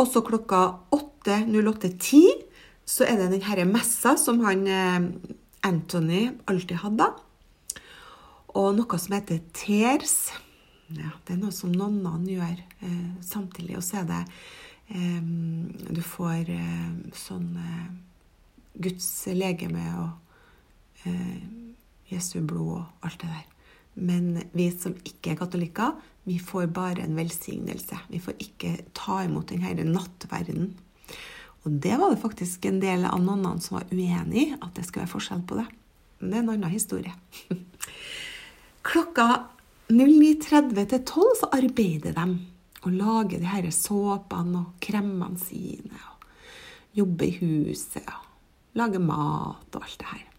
Og 0.00 0.08
så 0.08 0.22
klokka 0.24 0.60
8.08.10 0.94 2.46
så 2.90 3.06
er 3.06 3.20
det 3.20 3.30
den 3.32 3.46
herre 3.46 3.66
messa 3.68 4.16
som 4.18 4.40
han 4.44 4.66
eh, 4.68 5.08
Anthony 5.66 6.28
alltid 6.50 6.80
hadde. 6.84 7.08
Og 8.58 8.72
noe 8.76 8.98
som 8.98 9.14
heter 9.14 9.42
ters. 9.54 10.32
Ja, 10.90 11.12
det 11.24 11.36
er 11.36 11.42
noe 11.42 11.54
som 11.54 11.72
nonnene 11.72 12.32
gjør 12.32 12.56
eh, 12.58 13.10
samtidig. 13.24 13.78
Og 13.78 13.86
så 13.86 14.02
er 14.02 14.08
det 14.10 14.22
eh, 14.90 15.22
Du 15.88 16.02
får 16.04 16.50
eh, 16.52 16.88
sånn 17.16 17.52
eh, 17.60 17.86
Guds 18.80 19.10
legeme 19.36 19.84
og 20.00 21.06
eh, 21.06 21.38
Jesu 22.10 22.40
blod 22.42 22.80
og 22.80 23.06
alt 23.06 23.22
det 23.22 23.30
der. 23.30 23.46
Men 24.00 24.30
vi 24.56 24.68
som 24.72 24.94
ikke 25.06 25.32
er 25.32 25.40
katolikker, 25.40 25.96
vi 26.28 26.38
får 26.38 26.70
bare 26.74 27.04
en 27.04 27.16
velsignelse. 27.18 27.98
Vi 28.10 28.20
får 28.22 28.38
ikke 28.42 28.76
ta 28.96 29.22
imot 29.24 29.50
denne 29.50 29.86
nattverden. 29.88 30.74
Og 31.64 31.76
det 31.82 31.96
var 32.00 32.12
det 32.12 32.22
faktisk 32.22 32.64
en 32.68 32.80
del 32.80 33.04
av 33.08 33.20
nonnene 33.20 33.60
som 33.60 33.78
var 33.78 33.90
uenig 33.92 34.46
i, 34.46 34.52
at 34.56 34.72
det 34.76 34.86
skulle 34.86 35.04
være 35.04 35.14
forskjell 35.14 35.42
på 35.48 35.58
det. 35.58 35.66
Men 36.20 36.30
det 36.30 36.38
er 36.38 36.44
en 36.44 36.52
annen 36.54 36.72
historie. 36.72 37.12
Klokka 38.88 39.26
09.30 39.90 40.86
til 40.92 41.02
12 41.02 41.36
så 41.42 41.50
arbeider 41.56 42.16
de 42.16 42.26
og 42.80 42.94
lager 42.96 43.42
de 43.42 43.50
her 43.50 43.68
såpene 43.74 44.62
og 44.62 44.80
kremmene 44.80 45.40
sine. 45.40 46.00
og 46.14 46.96
Jobber 46.96 47.28
i 47.28 47.36
huset 47.42 48.08
og 48.08 48.78
lager 48.78 49.02
mat 49.04 49.76
og 49.76 49.84
alt 49.84 50.00
det 50.00 50.12
her. 50.14 50.29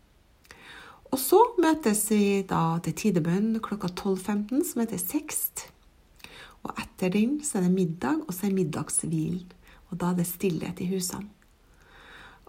Og 1.12 1.20
så 1.20 1.42
møtes 1.60 2.06
vi 2.14 2.42
da 2.48 2.80
til 2.84 2.96
tidebønn 2.96 3.58
klokka 3.64 3.90
12.15, 3.92 4.64
som 4.64 4.84
heter 4.84 5.02
sekst. 5.02 5.66
Og 6.64 6.78
etter 6.80 7.12
den 7.12 7.40
så 7.44 7.60
er 7.60 7.68
det 7.68 7.74
middag, 7.76 8.22
og 8.28 8.34
så 8.36 8.48
er 8.48 8.56
middagshvilen. 8.56 9.52
Og 9.92 10.00
da 10.00 10.12
er 10.12 10.22
det 10.22 10.30
stillhet 10.30 10.80
i 10.80 10.88
husene. 10.94 11.28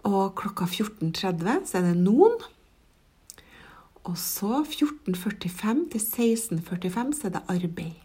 Og 0.07 0.33
klokka 0.39 0.67
14.30 0.67 1.67
så 1.67 1.79
er 1.79 1.89
det 1.89 1.99
noen. 1.99 2.39
Og 4.03 4.17
så 4.19 4.63
14.45 4.67 5.83
til 5.91 6.03
16.45 6.03 7.13
så 7.19 7.29
er 7.29 7.35
det 7.35 7.43
arbeid. 7.51 7.99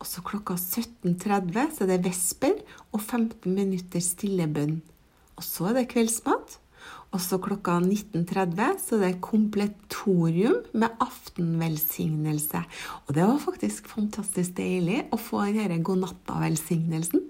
Og 0.00 0.08
så 0.08 0.22
klokka 0.26 0.56
17.30 0.56 1.76
så 1.76 1.84
er 1.84 1.92
det 1.92 2.00
vesper 2.06 2.56
og 2.90 3.00
15 3.00 3.52
minutter 3.52 4.00
stillebønn. 4.00 4.80
Og 5.36 5.44
så 5.44 5.70
er 5.70 5.80
det 5.80 5.90
kveldsmat. 5.92 6.58
Og 7.12 7.20
så 7.20 7.36
klokka 7.44 7.76
19.30 7.84 8.78
så 8.80 8.96
er 8.96 9.02
det 9.04 9.24
kompletorium 9.24 10.62
med 10.72 10.94
aftenvelsignelse. 11.04 12.62
Og 13.04 13.12
det 13.16 13.26
var 13.28 13.42
faktisk 13.42 13.90
fantastisk 13.92 14.56
deilig 14.56 15.02
å 15.12 15.18
få 15.20 15.44
denne 15.52 15.82
godnatta-velsignelsen. 15.84 17.26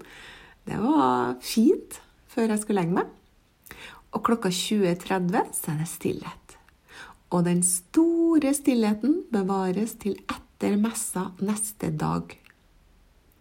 Det 0.63 0.79
var 0.79 1.35
fint 1.43 1.99
før 2.31 2.53
jeg 2.53 2.63
skulle 2.63 2.85
legge 2.85 3.01
meg. 3.01 3.11
Og 4.13 4.23
klokka 4.23 4.53
20.30 4.53 5.51
så 5.57 5.73
er 5.73 5.81
det 5.81 5.89
stillhet. 5.91 6.57
Og 7.33 7.43
den 7.47 7.63
store 7.65 8.53
stillheten 8.55 9.23
bevares 9.33 9.97
til 9.99 10.15
etter 10.21 10.77
messa 10.79 11.31
neste 11.43 11.89
dag. 11.91 12.31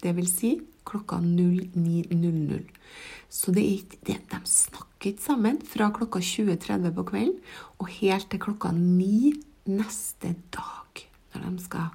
Det 0.02 0.14
vil 0.16 0.26
si 0.26 0.56
klokka 0.88 1.20
09.00. 1.22 2.64
Så 3.30 3.52
det 3.54 3.62
er 3.62 3.76
ikke, 3.76 4.00
det, 4.08 4.16
de 4.32 4.40
snakker 4.48 4.91
ikke 5.02 5.24
sammen 5.24 5.58
fra 5.66 5.90
klokka 5.94 6.20
20.30 6.22 6.94
på 6.94 7.04
kvelden 7.10 7.34
og 7.82 7.90
helt 7.98 8.28
til 8.30 8.42
klokka 8.42 8.70
9 8.76 9.32
neste 9.72 10.34
dag, 10.54 11.02
når 11.34 11.44
de 11.46 11.64
skal 11.64 11.90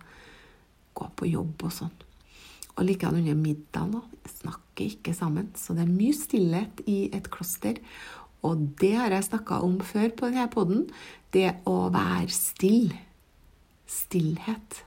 gå 0.97 1.07
på 1.19 1.29
jobb 1.29 1.65
og 1.67 1.73
sånn. 1.73 1.95
Og 2.77 2.85
likedan 2.85 3.19
under 3.21 3.37
middagen. 3.37 4.03
Snakker 4.37 4.85
ikke 4.85 5.13
sammen. 5.17 5.49
Så 5.57 5.73
det 5.73 5.87
er 5.87 5.93
mye 5.93 6.13
stillhet 6.13 6.83
i 6.85 7.07
et 7.15 7.29
kloster. 7.33 7.79
Og 8.45 8.67
det 8.77 8.93
har 8.99 9.15
jeg 9.15 9.25
snakka 9.31 9.61
om 9.65 9.79
før 9.81 10.11
på 10.13 10.29
denne 10.29 10.45
poden. 10.53 10.83
Det 11.33 11.49
å 11.65 11.87
være 11.93 12.29
stille. 12.33 12.99
Stillhet. 13.89 14.83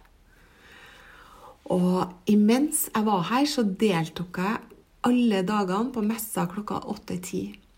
Og 1.71 2.31
imens 2.31 2.87
jeg 2.91 3.07
var 3.07 3.27
her, 3.31 3.47
så 3.51 3.65
deltok 3.65 4.39
jeg 4.43 4.63
alle 5.07 5.43
dagene 5.47 5.95
på 5.95 6.05
messa 6.05 6.47
klokka 6.51 6.83
8-10. 6.95 7.70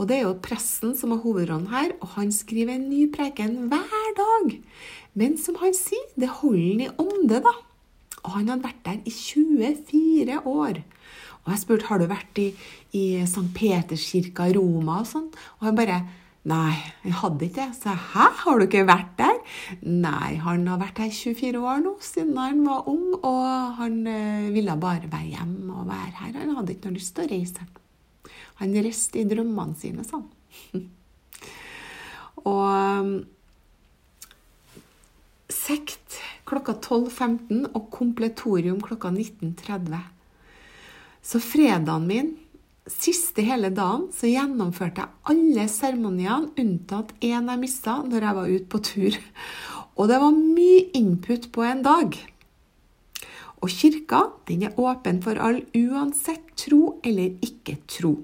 Og 0.00 0.08
det 0.08 0.16
er 0.16 0.22
jo 0.24 0.36
presten 0.40 0.94
som 0.96 1.12
har 1.12 1.20
hovedrollen 1.20 1.68
her, 1.68 1.92
og 2.00 2.14
han 2.16 2.30
skriver 2.32 2.78
en 2.78 2.86
ny 2.88 3.04
preken 3.12 3.66
hver 3.68 4.14
dag. 4.16 4.54
Men 5.20 5.36
som 5.36 5.58
han 5.60 5.76
sier, 5.76 6.06
det 6.16 6.30
holder 6.40 6.70
han 6.70 6.86
i 6.86 6.94
ånde, 7.04 7.42
da. 7.44 7.52
Og 8.22 8.32
han 8.38 8.48
hadde 8.48 8.64
vært 8.64 8.80
der 8.86 9.02
i 9.04 9.12
24 9.12 10.40
år. 10.48 10.80
Og 11.44 11.52
jeg 11.52 11.62
spurte 11.62 11.88
har 11.88 12.00
du 12.00 12.06
vært 12.08 12.40
i, 12.40 12.48
i 12.96 13.04
St. 13.26 13.50
Peterskirka 13.56 14.48
i 14.48 14.56
Roma 14.56 15.02
og 15.02 15.10
sånn. 15.12 15.28
Og 15.60 15.68
han 15.68 15.78
bare 15.78 16.00
Nei, 16.48 16.72
jeg 17.04 17.12
hadde 17.20 17.44
ikke 17.44 17.58
det. 17.58 17.74
Så 17.76 17.90
jeg, 17.90 18.00
hæ, 18.14 18.26
har 18.40 18.56
du 18.56 18.64
ikke 18.64 18.86
vært 18.88 19.10
der? 19.18 19.34
Nei, 19.84 20.38
han 20.40 20.64
har 20.70 20.78
vært 20.80 21.02
her 21.02 21.10
i 21.10 21.34
24 21.34 21.60
år 21.60 21.82
nå, 21.84 21.92
siden 22.00 22.38
han 22.40 22.62
var 22.64 22.88
ung. 22.88 23.10
Og 23.18 23.76
han 23.76 23.98
øh, 24.08 24.48
ville 24.54 24.78
bare 24.80 25.12
være 25.12 25.34
hjemme 25.34 25.82
og 25.82 25.90
være 25.90 26.14
her. 26.22 26.38
Han 26.40 26.56
hadde 26.56 26.72
ikke 26.72 26.88
noe 26.88 26.96
lyst 26.96 27.12
til 27.18 27.28
å 27.28 27.32
reise. 27.34 27.68
Han 28.60 28.76
rest 28.84 29.16
i 29.16 29.24
drømmene 29.28 29.76
sine, 29.80 30.04
sa 30.04 30.20
han. 30.20 30.30
og 32.50 33.24
sekt 35.50 36.20
klokka 36.48 36.74
12.15 36.82 37.70
og 37.74 37.90
kompletorium 37.94 38.80
klokka 38.84 39.10
19.30. 39.14 39.98
Så 41.22 41.40
fredagen 41.42 42.06
min, 42.08 42.30
siste 42.90 43.44
hele 43.46 43.70
dagen, 43.74 44.08
så 44.14 44.30
gjennomførte 44.30 45.04
jeg 45.04 45.30
alle 45.30 45.66
seremoniene 45.70 46.50
unntatt 46.58 47.12
én 47.20 47.50
jeg 47.52 47.60
mista 47.60 48.00
når 48.06 48.26
jeg 48.26 48.38
var 48.40 48.54
ute 48.56 48.68
på 48.72 48.82
tur. 48.88 49.20
Og 50.00 50.08
det 50.08 50.18
var 50.22 50.32
mye 50.32 50.84
input 50.96 51.50
på 51.52 51.64
en 51.66 51.84
dag. 51.84 52.16
Og 53.60 53.68
kirka 53.68 54.22
den 54.48 54.64
er 54.64 54.78
åpen 54.80 55.20
for 55.22 55.36
alle, 55.36 55.66
uansett 55.76 56.54
tro 56.56 56.96
eller 57.04 57.36
ikke 57.44 57.76
tro. 57.90 58.14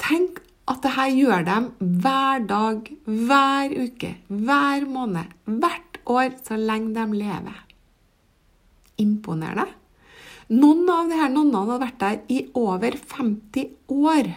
Tenk 0.00 0.40
at 0.70 0.84
dette 0.84 1.08
gjør 1.16 1.44
dem 1.46 1.66
hver 1.78 2.44
dag, 2.48 2.86
hver 3.04 3.74
uke, 3.74 4.14
hver 4.28 4.86
måned, 4.88 5.34
hvert 5.44 6.00
år, 6.10 6.36
så 6.46 6.58
lenge 6.58 6.94
de 6.96 7.20
lever. 7.20 7.58
Imponerende. 9.00 9.66
Noen 10.50 10.88
av 10.90 11.10
disse 11.10 11.26
nonnene 11.30 11.60
hadde 11.62 11.82
vært 11.84 12.00
der 12.00 12.16
i 12.32 12.38
over 12.58 12.96
50 12.98 13.68
år. 13.94 14.30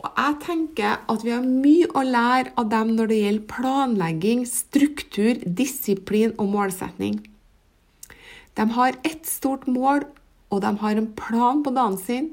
Og 0.00 0.06
jeg 0.16 0.36
tenker 0.44 1.02
at 1.12 1.24
vi 1.26 1.32
har 1.34 1.44
mye 1.44 1.88
å 1.92 2.04
lære 2.06 2.54
av 2.60 2.70
dem 2.72 2.94
når 2.96 3.10
det 3.10 3.18
gjelder 3.18 3.48
planlegging, 3.50 4.46
struktur, 4.48 5.42
disiplin 5.44 6.32
og 6.38 6.54
målsetning. 6.54 7.18
De 8.56 8.66
har 8.76 8.96
ett 9.04 9.28
stort 9.28 9.66
mål, 9.70 10.06
og 10.50 10.62
de 10.64 10.70
har 10.80 10.98
en 10.98 11.10
plan 11.18 11.60
på 11.62 11.74
dagen 11.74 11.98
sin. 12.00 12.30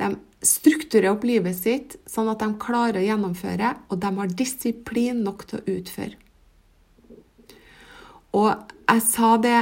De 0.00 0.12
strukturerer 0.44 1.14
opp 1.14 1.26
livet 1.26 1.56
sitt 1.58 1.96
sånn 2.08 2.30
at 2.30 2.42
de 2.42 2.52
klarer 2.62 3.00
å 3.00 3.06
gjennomføre, 3.06 3.74
og 3.90 4.00
de 4.02 4.12
har 4.20 4.38
disiplin 4.38 5.24
nok 5.26 5.44
til 5.50 5.60
å 5.60 5.76
utføre. 5.78 6.14
Og 8.38 8.72
jeg 8.88 9.04
sa 9.08 9.34
det 9.42 9.58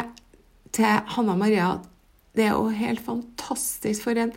til 0.77 1.03
Hanna 1.14 1.37
Maria 1.39 1.72
at 1.79 1.91
det 2.37 2.51
er 2.51 2.57
jo 2.59 2.68
helt 2.77 3.01
fantastisk 3.01 4.05
for 4.05 4.18
en 4.20 4.35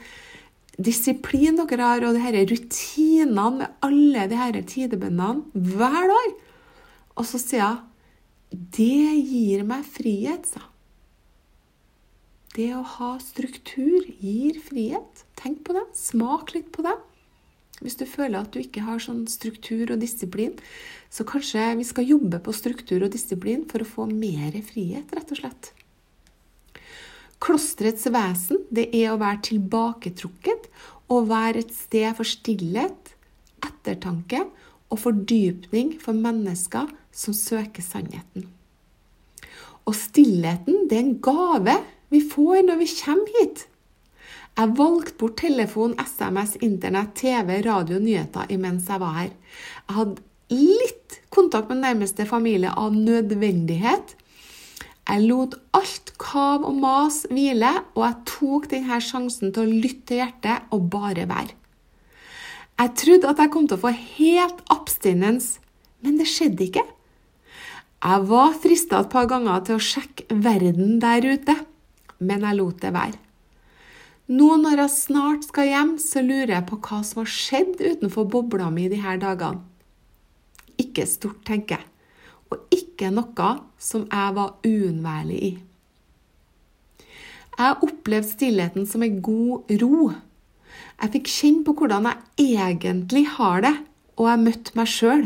disiplin 0.79 1.57
dere 1.59 1.83
har, 1.83 2.05
og 2.07 2.19
her 2.23 2.37
rutinene 2.47 3.49
med 3.57 3.83
alle 3.83 4.27
de 4.31 4.39
her 4.39 4.59
tidebønnene 4.63 5.67
hver 5.75 6.07
dag. 6.13 6.35
Og 7.19 7.27
så 7.27 7.41
sier 7.41 7.67
hun 7.67 7.85
det 8.49 9.13
gir 9.29 9.61
meg 9.67 9.83
frihet, 9.85 10.47
sa 10.49 10.63
Det 12.55 12.71
å 12.73 12.81
ha 12.81 13.11
struktur 13.21 14.07
gir 14.17 14.57
frihet. 14.65 15.21
Tenk 15.39 15.63
på 15.67 15.75
det. 15.75 15.85
Smak 15.95 16.53
litt 16.55 16.71
på 16.75 16.83
det. 16.85 16.95
Hvis 17.79 17.95
du 17.95 18.03
føler 18.09 18.41
at 18.41 18.51
du 18.51 18.59
ikke 18.59 18.83
har 18.83 18.99
sånn 18.99 19.23
struktur 19.31 19.93
og 19.93 20.01
disiplin, 20.01 20.57
så 21.07 21.23
kanskje 21.27 21.63
vi 21.79 21.85
skal 21.87 22.09
jobbe 22.09 22.41
på 22.43 22.55
struktur 22.55 23.05
og 23.05 23.13
disiplin 23.13 23.63
for 23.69 23.83
å 23.83 23.87
få 23.87 24.07
mer 24.11 24.57
frihet, 24.67 25.13
rett 25.15 25.31
og 25.31 25.39
slett. 25.39 25.71
Klosterets 27.39 28.03
vesen 28.11 28.65
det 28.67 28.89
er 28.91 29.13
å 29.13 29.19
være 29.21 29.45
tilbaketrukket 29.47 30.67
og 31.09 31.29
være 31.31 31.63
et 31.63 31.71
sted 31.71 32.11
for 32.17 32.27
stillhet, 32.27 33.13
ettertanke 33.63 34.43
og 34.91 34.99
fordypning 35.05 35.95
for 36.03 36.17
mennesker 36.17 36.91
som 37.15 37.35
søker 37.37 37.85
sannheten. 37.85 38.49
Og 39.87 39.95
stillheten 39.95 40.85
det 40.91 40.99
er 40.99 41.05
en 41.05 41.17
gave 41.23 41.79
vi 42.11 42.19
får 42.27 42.65
når 42.67 42.83
vi 42.83 42.91
kommer 42.99 43.39
hit. 43.39 43.68
Jeg 44.57 44.73
valgte 44.75 45.15
bort 45.19 45.37
telefon, 45.39 45.93
SMS, 45.99 46.57
Internett, 46.65 47.13
TV, 47.15 47.61
radio, 47.65 47.99
nyheter 48.01 48.49
imens 48.51 48.89
jeg 48.91 49.01
var 49.01 49.13
her. 49.15 49.29
Jeg 49.87 49.97
hadde 49.99 50.25
litt 50.51 51.19
kontakt 51.33 51.69
med 51.71 51.83
nærmeste 51.83 52.25
familie 52.27 52.73
av 52.73 52.95
nødvendighet. 52.95 54.15
Jeg 55.09 55.25
lot 55.25 55.55
alt 55.73 56.11
kav 56.21 56.65
og 56.67 56.75
mas 56.81 57.23
hvile, 57.31 57.71
og 57.95 58.03
jeg 58.03 58.19
tok 58.29 58.67
denne 58.73 58.99
sjansen 59.01 59.53
til 59.55 59.63
å 59.63 59.79
lytte 59.85 60.11
til 60.11 60.21
hjertet 60.21 60.75
og 60.75 60.89
bare 60.93 61.25
være. 61.29 61.55
Jeg 62.79 62.93
trodde 62.95 63.31
at 63.31 63.41
jeg 63.41 63.51
kom 63.51 63.65
til 63.67 63.79
å 63.79 63.81
få 63.81 63.93
helt 63.95 64.61
abstinens, 64.71 65.57
men 66.05 66.19
det 66.19 66.29
skjedde 66.31 66.67
ikke. 66.67 66.85
Jeg 67.99 68.27
var 68.29 68.53
frista 68.63 69.01
et 69.03 69.09
par 69.11 69.25
ganger 69.27 69.65
til 69.67 69.75
å 69.75 69.83
sjekke 69.83 70.29
verden 70.45 71.01
der 71.03 71.25
ute, 71.27 71.57
men 72.23 72.45
jeg 72.47 72.59
lot 72.59 72.79
det 72.83 72.93
være. 72.95 73.28
Nå 74.29 74.47
når 74.61 74.83
jeg 74.83 74.93
snart 74.93 75.45
skal 75.47 75.71
hjem, 75.71 75.95
så 75.97 76.21
lurer 76.21 76.51
jeg 76.53 76.65
på 76.69 76.77
hva 76.85 76.99
som 77.01 77.23
har 77.23 77.31
skjedd 77.33 77.79
utenfor 77.81 78.27
bobla 78.29 78.67
mi 78.69 78.85
de 78.91 78.99
her 79.01 79.17
dagene. 79.17 79.63
Ikke 80.79 81.07
stort, 81.09 81.41
tenker 81.47 81.79
jeg, 81.79 81.87
og 82.53 82.69
ikke 82.73 83.09
noe 83.09 83.49
som 83.81 84.05
jeg 84.05 84.35
var 84.37 84.51
uunnværlig 84.67 85.39
i. 85.47 85.49
Jeg 87.59 87.65
har 87.65 87.81
opplevd 87.83 88.29
stillheten 88.29 88.85
som 88.87 89.01
en 89.03 89.17
god 89.25 89.73
ro. 89.81 90.11
Jeg 91.01 91.13
fikk 91.15 91.31
kjenne 91.33 91.65
på 91.65 91.73
hvordan 91.81 92.07
jeg 92.11 92.53
egentlig 92.53 93.25
har 93.33 93.65
det, 93.65 93.73
og 94.19 94.29
jeg 94.29 94.43
møtte 94.45 94.77
meg 94.77 94.91
sjøl. 94.93 95.25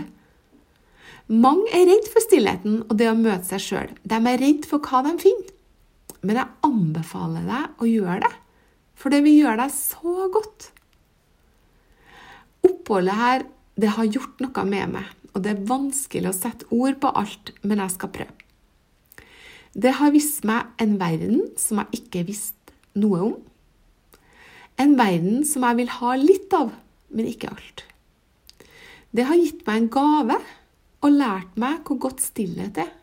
Mange 1.28 1.68
er 1.76 1.86
redd 1.92 2.08
for 2.14 2.24
stillheten 2.24 2.80
og 2.88 2.96
det 3.00 3.12
å 3.12 3.20
møte 3.20 3.52
seg 3.52 3.68
sjøl. 3.68 3.92
De 4.02 4.16
er 4.32 4.42
redd 4.42 4.66
for 4.70 4.80
hva 4.80 5.04
de 5.06 5.14
finner. 5.22 5.52
Men 6.24 6.40
jeg 6.40 6.56
anbefaler 6.64 7.46
deg 7.52 7.84
å 7.84 7.90
gjøre 7.90 8.22
det, 8.24 8.34
for 9.04 9.12
det 9.12 9.20
vil 9.26 9.42
gjøre 9.42 9.66
deg 9.66 9.74
så 9.76 10.30
godt. 10.32 10.70
Oppholdet 12.64 13.20
her 13.20 13.44
det 13.76 13.90
har 13.98 14.08
gjort 14.08 14.40
noe 14.46 14.64
med 14.70 14.94
meg, 14.94 15.10
og 15.34 15.44
det 15.44 15.52
er 15.52 15.66
vanskelig 15.68 16.30
å 16.30 16.38
sette 16.38 16.70
ord 16.72 16.96
på 17.04 17.12
alt, 17.20 17.52
men 17.66 17.82
jeg 17.84 17.96
skal 17.98 18.14
prøve. 18.16 18.40
Det 19.74 19.96
har 19.98 20.14
vist 20.14 20.46
meg 20.46 20.70
en 20.80 20.96
verden 21.02 21.48
som 21.58 21.82
jeg 21.82 22.04
ikke 22.04 22.24
visste 22.30 22.76
noe 23.02 23.22
om. 23.28 23.36
En 24.80 24.94
verden 24.96 25.42
som 25.50 25.66
jeg 25.68 25.82
vil 25.82 25.92
ha 25.98 26.16
litt 26.22 26.54
av, 26.56 26.72
men 27.12 27.28
ikke 27.28 27.52
alt. 27.52 27.84
Det 29.14 29.26
har 29.28 29.42
gitt 29.42 29.66
meg 29.68 29.82
en 29.82 29.94
gave 29.94 30.38
og 31.04 31.18
lært 31.18 31.58
meg 31.60 31.82
hvor 31.84 32.00
godt 32.08 32.24
stillhet 32.24 32.80
er. 32.86 32.94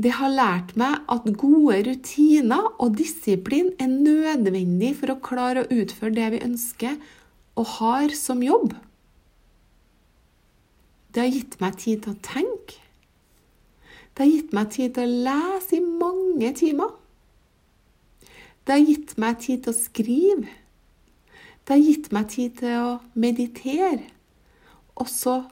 Det 0.00 0.14
har 0.16 0.32
lært 0.32 0.76
meg 0.80 1.02
at 1.12 1.26
gode 1.36 1.80
rutiner 1.84 2.70
og 2.80 2.94
disiplin 2.96 3.74
er 3.76 3.90
nødvendig 3.90 4.94
for 4.96 5.12
å 5.12 5.20
klare 5.20 5.64
å 5.66 5.80
utføre 5.82 6.14
det 6.16 6.28
vi 6.36 6.44
ønsker 6.46 6.94
og 7.60 7.66
har 7.76 8.14
som 8.16 8.40
jobb. 8.44 8.72
Det 11.10 11.20
har 11.24 11.34
gitt 11.34 11.58
meg 11.60 11.76
tid 11.82 12.06
til 12.06 12.14
å 12.14 12.22
tenke. 12.24 12.78
Det 14.14 14.24
har 14.24 14.30
gitt 14.30 14.56
meg 14.56 14.72
tid 14.72 14.94
til 14.96 15.04
å 15.04 15.20
lese 15.26 15.76
i 15.76 15.82
mange 15.84 16.54
timer. 16.56 16.96
Det 18.64 18.76
har 18.76 18.86
gitt 18.86 19.14
meg 19.20 19.38
tid 19.44 19.66
til 19.66 19.74
å 19.74 19.80
skrive. 19.82 20.56
Det 21.64 21.76
har 21.76 21.82
gitt 21.82 22.10
meg 22.14 22.32
tid 22.32 22.56
til 22.62 22.78
å 22.78 22.96
meditere. 23.18 24.08
Også 24.96 25.42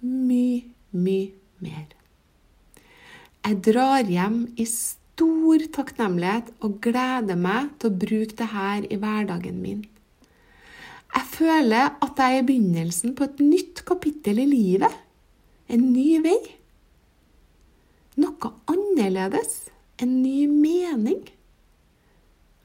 mye, 0.00 0.64
mye 0.96 1.32
mer. 1.64 1.97
Jeg 3.46 3.60
drar 3.64 4.08
hjem 4.08 4.40
i 4.58 4.66
stor 4.68 5.62
takknemlighet 5.74 6.50
og 6.64 6.80
gleder 6.84 7.38
meg 7.38 7.70
til 7.78 7.90
å 7.90 7.98
bruke 8.02 8.36
det 8.38 8.50
her 8.52 8.84
i 8.90 8.98
hverdagen 9.00 9.62
min. 9.62 9.86
Jeg 11.14 11.24
føler 11.32 11.94
at 12.04 12.20
jeg 12.20 12.36
er 12.36 12.42
i 12.42 12.46
begynnelsen 12.50 13.14
på 13.16 13.28
et 13.28 13.40
nytt 13.40 13.82
kapittel 13.88 14.42
i 14.42 14.46
livet. 14.50 14.94
En 15.72 15.88
ny 15.94 16.18
vei. 16.24 16.38
Noe 18.20 18.52
annerledes. 18.68 19.68
En 20.02 20.20
ny 20.22 20.46
mening. 20.50 21.24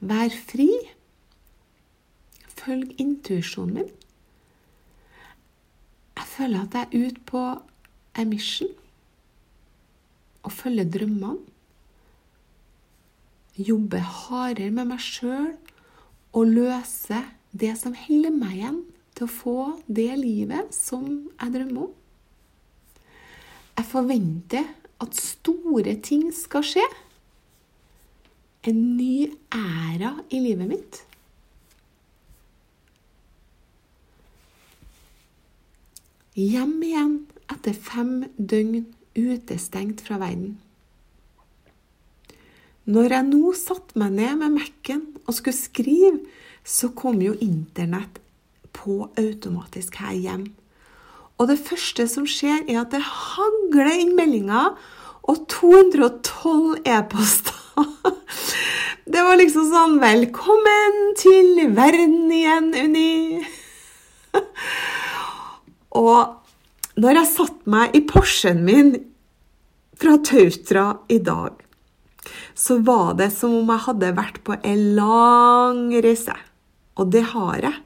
Vær 0.04 0.36
fri. 0.50 0.68
Følg 2.54 2.94
intuisjonen 3.00 3.80
min. 3.80 3.92
Jeg 6.14 6.30
føler 6.36 6.66
at 6.66 6.74
jeg 6.74 6.86
er 6.86 7.08
ute 7.08 7.22
på 7.30 7.44
a 8.14 8.24
mission 8.28 8.70
og 10.44 10.52
følge 10.52 10.84
drømmene. 10.96 11.40
Jobbe 13.54 14.00
hardere 14.02 14.72
med 14.74 14.88
meg 14.90 15.02
sjøl 15.02 15.52
og 16.34 16.50
løse 16.50 17.20
det 17.54 17.76
som 17.78 17.94
holder 17.94 18.34
meg 18.34 18.56
igjen 18.58 18.80
til 19.14 19.28
å 19.28 19.30
få 19.30 19.58
det 19.86 20.10
livet 20.18 20.74
som 20.74 21.06
jeg 21.38 21.54
drømmer 21.54 21.86
om. 21.86 21.92
Jeg 23.74 23.86
forventer 23.90 24.66
at 25.02 25.18
store 25.18 25.94
ting 26.02 26.28
skal 26.34 26.66
skje. 26.66 26.84
En 28.66 28.80
ny 28.96 29.28
æra 29.54 30.16
i 30.34 30.40
livet 30.42 30.70
mitt. 30.70 31.00
Hjem 36.34 36.80
igjen 36.82 37.18
etter 37.52 37.76
fem 37.78 38.24
døgn 38.34 38.88
utestengt 39.16 40.02
fra 40.04 40.18
verden. 40.22 40.58
Når 42.84 43.14
jeg 43.16 43.26
nå 43.30 43.52
satte 43.56 43.96
meg 44.00 44.12
ned 44.18 44.40
med 44.42 44.58
Mac-en 44.58 45.06
og 45.24 45.36
skulle 45.36 45.56
skrive, 45.56 46.18
så 46.64 46.90
kom 46.96 47.22
jo 47.24 47.32
Internett 47.44 48.20
på 48.74 49.06
automatisk 49.20 49.96
her 50.02 50.12
hjem. 50.12 50.44
Og 51.38 51.48
det 51.50 51.58
første 51.64 52.06
som 52.10 52.26
skjer, 52.28 52.62
er 52.68 52.82
at 52.82 52.92
det 52.94 53.02
hagler 53.04 53.90
inn 53.96 54.14
meldinger 54.18 54.74
og 55.24 55.46
212 55.50 56.84
e-poster. 56.84 57.60
Det 59.04 59.20
var 59.20 59.36
liksom 59.36 59.66
sånn 59.68 59.98
'Velkommen 60.00 60.94
til 61.20 61.68
verden 61.76 62.30
igjen, 62.32 62.70
Unni'. 62.72 63.44
Og 66.00 66.43
når 66.94 67.18
jeg 67.18 67.30
satte 67.32 67.70
meg 67.70 67.94
i 67.96 68.04
Porschen 68.06 68.60
min 68.66 68.92
fra 69.98 70.14
Tautra 70.22 70.86
i 71.10 71.18
dag, 71.18 71.56
så 72.54 72.78
var 72.86 73.16
det 73.18 73.30
som 73.34 73.54
om 73.58 73.72
jeg 73.72 73.84
hadde 73.88 74.12
vært 74.16 74.38
på 74.46 74.56
en 74.62 74.84
lang 74.96 75.80
reise. 76.04 76.36
Og 76.94 77.10
det 77.10 77.24
har 77.32 77.66
jeg, 77.66 77.80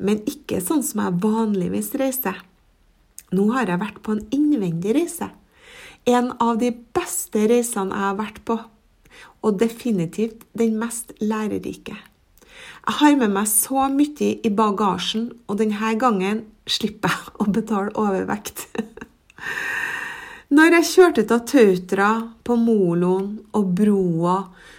men 0.00 0.22
ikke 0.30 0.62
sånn 0.64 0.80
som 0.86 1.04
jeg 1.04 1.20
vanligvis 1.22 1.92
reiser. 2.00 2.40
Nå 3.36 3.50
har 3.52 3.68
jeg 3.68 3.82
vært 3.82 4.00
på 4.04 4.16
en 4.16 4.24
innvendig 4.32 4.96
reise. 4.96 5.28
En 6.08 6.32
av 6.40 6.56
de 6.62 6.72
beste 6.72 7.44
reisene 7.50 7.92
jeg 7.92 8.06
har 8.06 8.16
vært 8.16 8.40
på, 8.48 8.56
og 9.44 9.58
definitivt 9.60 10.46
den 10.56 10.78
mest 10.80 11.12
lærerike. 11.20 11.98
Jeg 12.88 12.96
har 13.02 13.16
med 13.20 13.34
meg 13.34 13.44
så 13.50 13.82
mye 13.92 14.26
i 14.40 14.48
bagasjen, 14.48 15.26
og 15.44 15.58
denne 15.60 15.90
gangen 16.00 16.38
slipper 16.64 17.12
jeg 17.12 17.34
å 17.36 17.44
betale 17.52 17.92
overvekt. 18.00 18.62
Når 20.56 20.78
jeg 20.78 20.86
kjørte 20.88 21.24
til 21.28 21.42
Tautra, 21.50 22.06
på 22.48 22.56
Moloen 22.56 23.26
og 23.52 23.74
broa, 23.76 24.38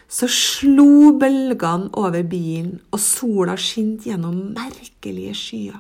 så 0.10 0.26
slo 0.26 1.12
bølgene 1.22 1.92
over 2.02 2.26
bilen, 2.26 2.80
og 2.90 3.04
sola 3.04 3.54
skinte 3.62 4.10
gjennom 4.10 4.40
merkelige 4.58 5.36
skyer. 5.38 5.78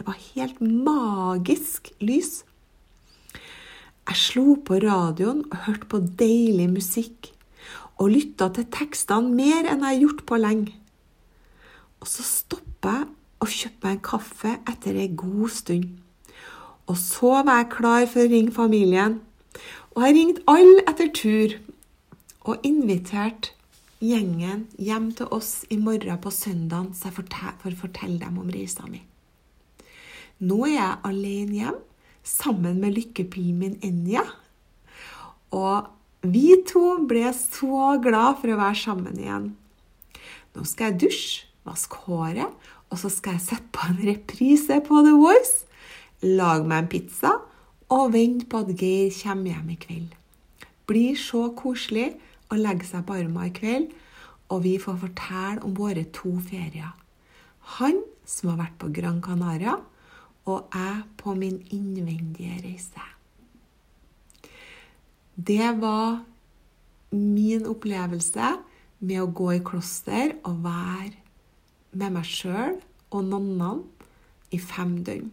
Det 0.00 0.06
var 0.08 0.16
helt 0.30 0.64
magisk 0.64 1.92
lys. 2.00 2.38
Jeg 3.36 4.22
slo 4.22 4.56
på 4.64 4.80
radioen 4.80 5.44
og 5.50 5.60
hørte 5.68 5.92
på 5.92 6.00
deilig 6.24 6.72
musikk, 6.72 7.30
og 8.00 8.16
lytta 8.16 8.48
til 8.56 8.64
tekstene 8.72 9.36
mer 9.36 9.68
enn 9.68 9.84
jeg 9.84 9.90
har 9.90 10.02
gjort 10.06 10.26
på 10.32 10.40
lenge. 10.40 10.72
Og 12.00 12.10
så 12.10 12.24
stoppa 12.26 12.98
jeg 13.00 13.12
og 13.44 13.52
kjøpte 13.52 13.84
meg 13.84 13.96
en 13.96 14.04
kaffe 14.04 14.52
etter 14.70 14.96
ei 14.96 15.08
god 15.12 15.50
stund. 15.52 15.88
Og 16.86 16.96
så 17.00 17.42
var 17.44 17.60
jeg 17.60 17.72
klar 17.74 18.06
for 18.08 18.24
å 18.24 18.30
ringe 18.30 18.54
familien. 18.54 19.18
Og 19.96 20.04
jeg 20.04 20.16
ringte 20.16 20.44
alle 20.50 20.84
etter 20.86 21.10
tur 21.16 21.56
og 22.46 22.64
inviterte 22.66 23.52
gjengen 24.04 24.66
hjem 24.78 25.10
til 25.16 25.28
oss 25.32 25.64
i 25.72 25.78
morgen 25.80 26.20
på 26.22 26.32
søndag 26.32 26.92
for 27.00 27.70
å 27.72 27.80
fortelle 27.80 28.20
dem 28.20 28.38
om 28.38 28.50
reisa 28.52 28.86
mi. 28.88 29.02
Nå 30.44 30.66
er 30.68 30.74
jeg 30.74 30.98
alene 31.10 31.56
hjem 31.56 31.78
sammen 32.26 32.80
med 32.82 32.96
lykkepilen 32.98 33.60
min 33.60 33.78
Enja. 33.86 34.24
Og 35.56 35.88
vi 36.26 36.58
to 36.68 36.98
ble 37.08 37.30
så 37.32 37.96
glad 38.02 38.42
for 38.42 38.52
å 38.52 38.60
være 38.60 38.80
sammen 38.82 39.20
igjen. 39.20 39.50
Nå 40.56 40.64
skal 40.68 40.92
jeg 40.92 41.06
dusje, 41.06 41.45
vaske 41.66 41.98
håret, 42.06 42.52
og 42.90 43.00
så 43.00 43.10
skal 43.12 43.36
jeg 43.36 43.46
sette 43.48 43.72
på 43.74 43.88
en 43.90 44.02
reprise 44.06 44.78
på 44.86 45.02
The 45.04 45.14
Voice, 45.18 45.66
lage 46.22 46.66
meg 46.66 46.84
en 46.84 46.90
pizza 46.92 47.32
og 47.92 48.12
vente 48.14 48.48
på 48.50 48.62
at 48.64 48.72
Geir 48.78 49.10
kommer 49.20 49.52
hjem 49.52 49.72
i 49.74 49.78
kveld. 49.82 50.14
Blir 50.86 51.18
så 51.18 51.48
koselig 51.58 52.12
å 52.50 52.58
legge 52.58 52.86
seg 52.86 53.04
på 53.06 53.18
armen 53.18 53.50
i 53.50 53.54
kveld, 53.54 53.90
og 54.50 54.62
vi 54.62 54.76
får 54.78 55.00
fortelle 55.02 55.64
om 55.66 55.74
våre 55.74 56.06
to 56.14 56.36
ferier. 56.46 56.94
Han 57.78 58.00
som 58.26 58.52
har 58.52 58.62
vært 58.62 58.78
på 58.80 58.90
Gran 58.94 59.20
Canaria, 59.22 59.76
og 60.46 60.70
jeg 60.74 61.02
på 61.18 61.34
min 61.34 61.58
innvendige 61.74 62.60
reise. 62.62 63.06
Det 65.34 65.72
var 65.82 66.22
min 67.10 67.66
opplevelse 67.68 68.52
med 69.06 69.22
å 69.22 69.30
gå 69.34 69.50
i 69.56 69.62
kloster 69.66 70.36
og 70.46 70.62
være 70.64 71.25
med 71.96 72.14
meg 72.18 72.28
sjøl 72.28 72.78
og 73.10 73.24
nonnene 73.24 73.84
i 74.54 74.60
fem 74.62 74.98
døgn. 75.06 75.32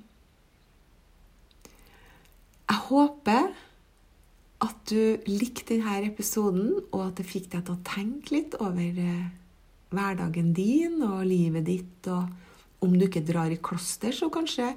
Jeg 2.64 2.80
håper 2.88 3.52
at 4.64 4.78
du 4.90 5.20
likte 5.28 5.76
denne 5.76 6.00
episoden, 6.08 6.78
og 6.92 7.10
at 7.10 7.20
det 7.20 7.28
fikk 7.28 7.50
deg 7.52 7.66
til 7.68 7.76
å 7.76 7.84
tenke 7.86 8.34
litt 8.38 8.56
over 8.64 9.02
eh, 9.04 9.26
hverdagen 9.94 10.54
din 10.56 11.02
og 11.04 11.26
livet 11.28 11.68
ditt. 11.68 12.08
og 12.08 12.32
om 12.84 12.96
du 13.00 13.08
ikke 13.08 13.24
drar 13.24 13.52
i 13.54 13.62
kloster, 13.64 14.12
så 14.12 14.30
kanskje 14.34 14.74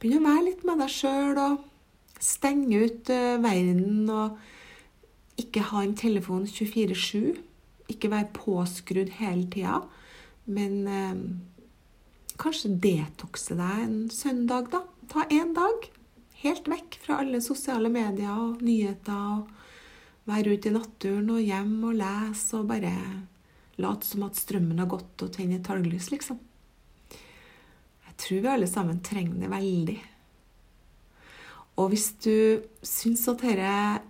begynne 0.00 0.22
å 0.22 0.26
være 0.26 0.46
litt 0.48 0.64
med 0.66 0.82
deg 0.82 0.92
sjøl 0.92 1.38
og 1.38 2.22
stenge 2.22 2.80
ut 2.86 3.10
uh, 3.12 3.36
verden 3.42 4.10
og 4.10 4.38
ikke 5.40 5.66
ha 5.70 5.84
en 5.84 5.94
telefon 5.98 6.46
24-7. 6.48 7.36
Ikke 7.92 8.10
være 8.10 8.32
påskrudd 8.34 9.12
hele 9.20 9.46
tida, 9.52 9.84
men 10.46 10.74
eh, 10.86 11.20
kanskje 12.38 12.72
detoxe 12.82 13.56
deg 13.58 13.84
en 13.84 14.00
søndag, 14.12 14.70
da. 14.72 14.82
Ta 15.10 15.26
én 15.30 15.54
dag. 15.56 15.86
Helt 16.42 16.68
vekk 16.70 16.98
fra 17.02 17.20
alle 17.22 17.40
sosiale 17.42 17.90
medier 17.92 18.32
og 18.32 18.62
nyheter. 18.64 19.40
og 19.40 20.26
Være 20.26 20.56
ute 20.56 20.70
i 20.70 20.74
naturen 20.74 21.30
og 21.30 21.42
hjem 21.42 21.76
og 21.86 21.96
lese 22.00 22.58
og 22.58 22.68
bare 22.70 22.92
late 23.76 24.08
som 24.08 24.24
at 24.26 24.38
strømmen 24.38 24.80
har 24.80 24.88
gått, 24.90 25.22
og 25.22 25.32
tenne 25.34 25.60
talglys, 25.64 26.10
liksom. 26.10 26.38
Jeg 28.06 28.14
tror 28.22 28.42
vi 28.42 28.52
alle 28.52 28.68
sammen 28.70 29.02
trenger 29.04 29.42
det 29.42 29.50
veldig. 29.52 29.98
Og 31.76 31.90
hvis 31.92 32.08
du 32.24 32.62
syns 32.80 33.26
at 33.28 33.42
denne 33.44 34.00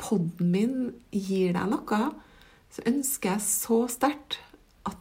podden 0.00 0.52
min 0.52 0.76
gir 1.10 1.56
deg 1.56 1.72
noe, 1.72 2.02
så 2.70 2.86
ønsker 2.86 3.34
jeg 3.34 3.46
så 3.48 3.80
sterkt 3.90 4.38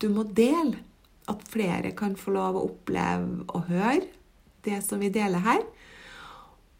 du 0.01 0.09
må 0.13 0.25
dele. 0.25 0.79
At 1.29 1.43
flere 1.51 1.91
kan 1.97 2.15
få 2.17 2.33
lov 2.33 2.57
å 2.57 2.65
oppleve 2.71 3.45
og 3.53 3.67
høre 3.69 4.07
det 4.65 4.79
som 4.85 5.01
vi 5.01 5.11
deler 5.13 5.43
her. 5.45 5.61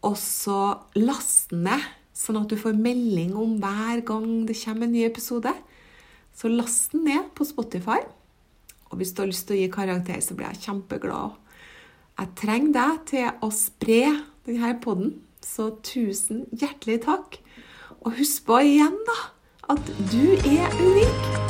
Og 0.06 0.16
så 0.18 0.74
laste 0.98 1.56
ned, 1.56 1.84
sånn 2.16 2.40
at 2.40 2.50
du 2.50 2.56
får 2.58 2.76
melding 2.76 3.36
om 3.38 3.58
hver 3.62 4.02
gang 4.06 4.26
det 4.48 4.58
kommer 4.58 4.88
en 4.88 4.96
ny 4.96 5.04
episode. 5.06 5.52
Så 6.36 6.50
last 6.50 6.94
den 6.94 7.06
ned 7.08 7.30
på 7.36 7.46
Spotify. 7.46 8.00
Og 8.90 8.98
hvis 8.98 9.12
du 9.14 9.22
har 9.22 9.30
lyst 9.30 9.46
til 9.48 9.58
å 9.58 9.60
gi 9.60 9.70
karakter, 9.72 10.18
så 10.24 10.34
blir 10.34 10.50
jeg 10.50 10.64
kjempeglad. 10.66 11.36
Jeg 12.20 12.34
trenger 12.36 12.74
deg 12.76 13.04
til 13.12 13.44
å 13.44 13.52
spre 13.54 14.02
denne 14.48 14.74
poden, 14.82 15.14
så 15.44 15.70
tusen 15.86 16.44
hjertelig 16.50 17.00
takk. 17.06 17.38
Og 18.00 18.18
husk 18.18 18.48
på 18.48 18.60
igjen, 18.66 18.98
da, 19.08 19.20
at 19.76 19.94
du 20.10 20.36
er 20.40 20.80
unik. 20.82 21.49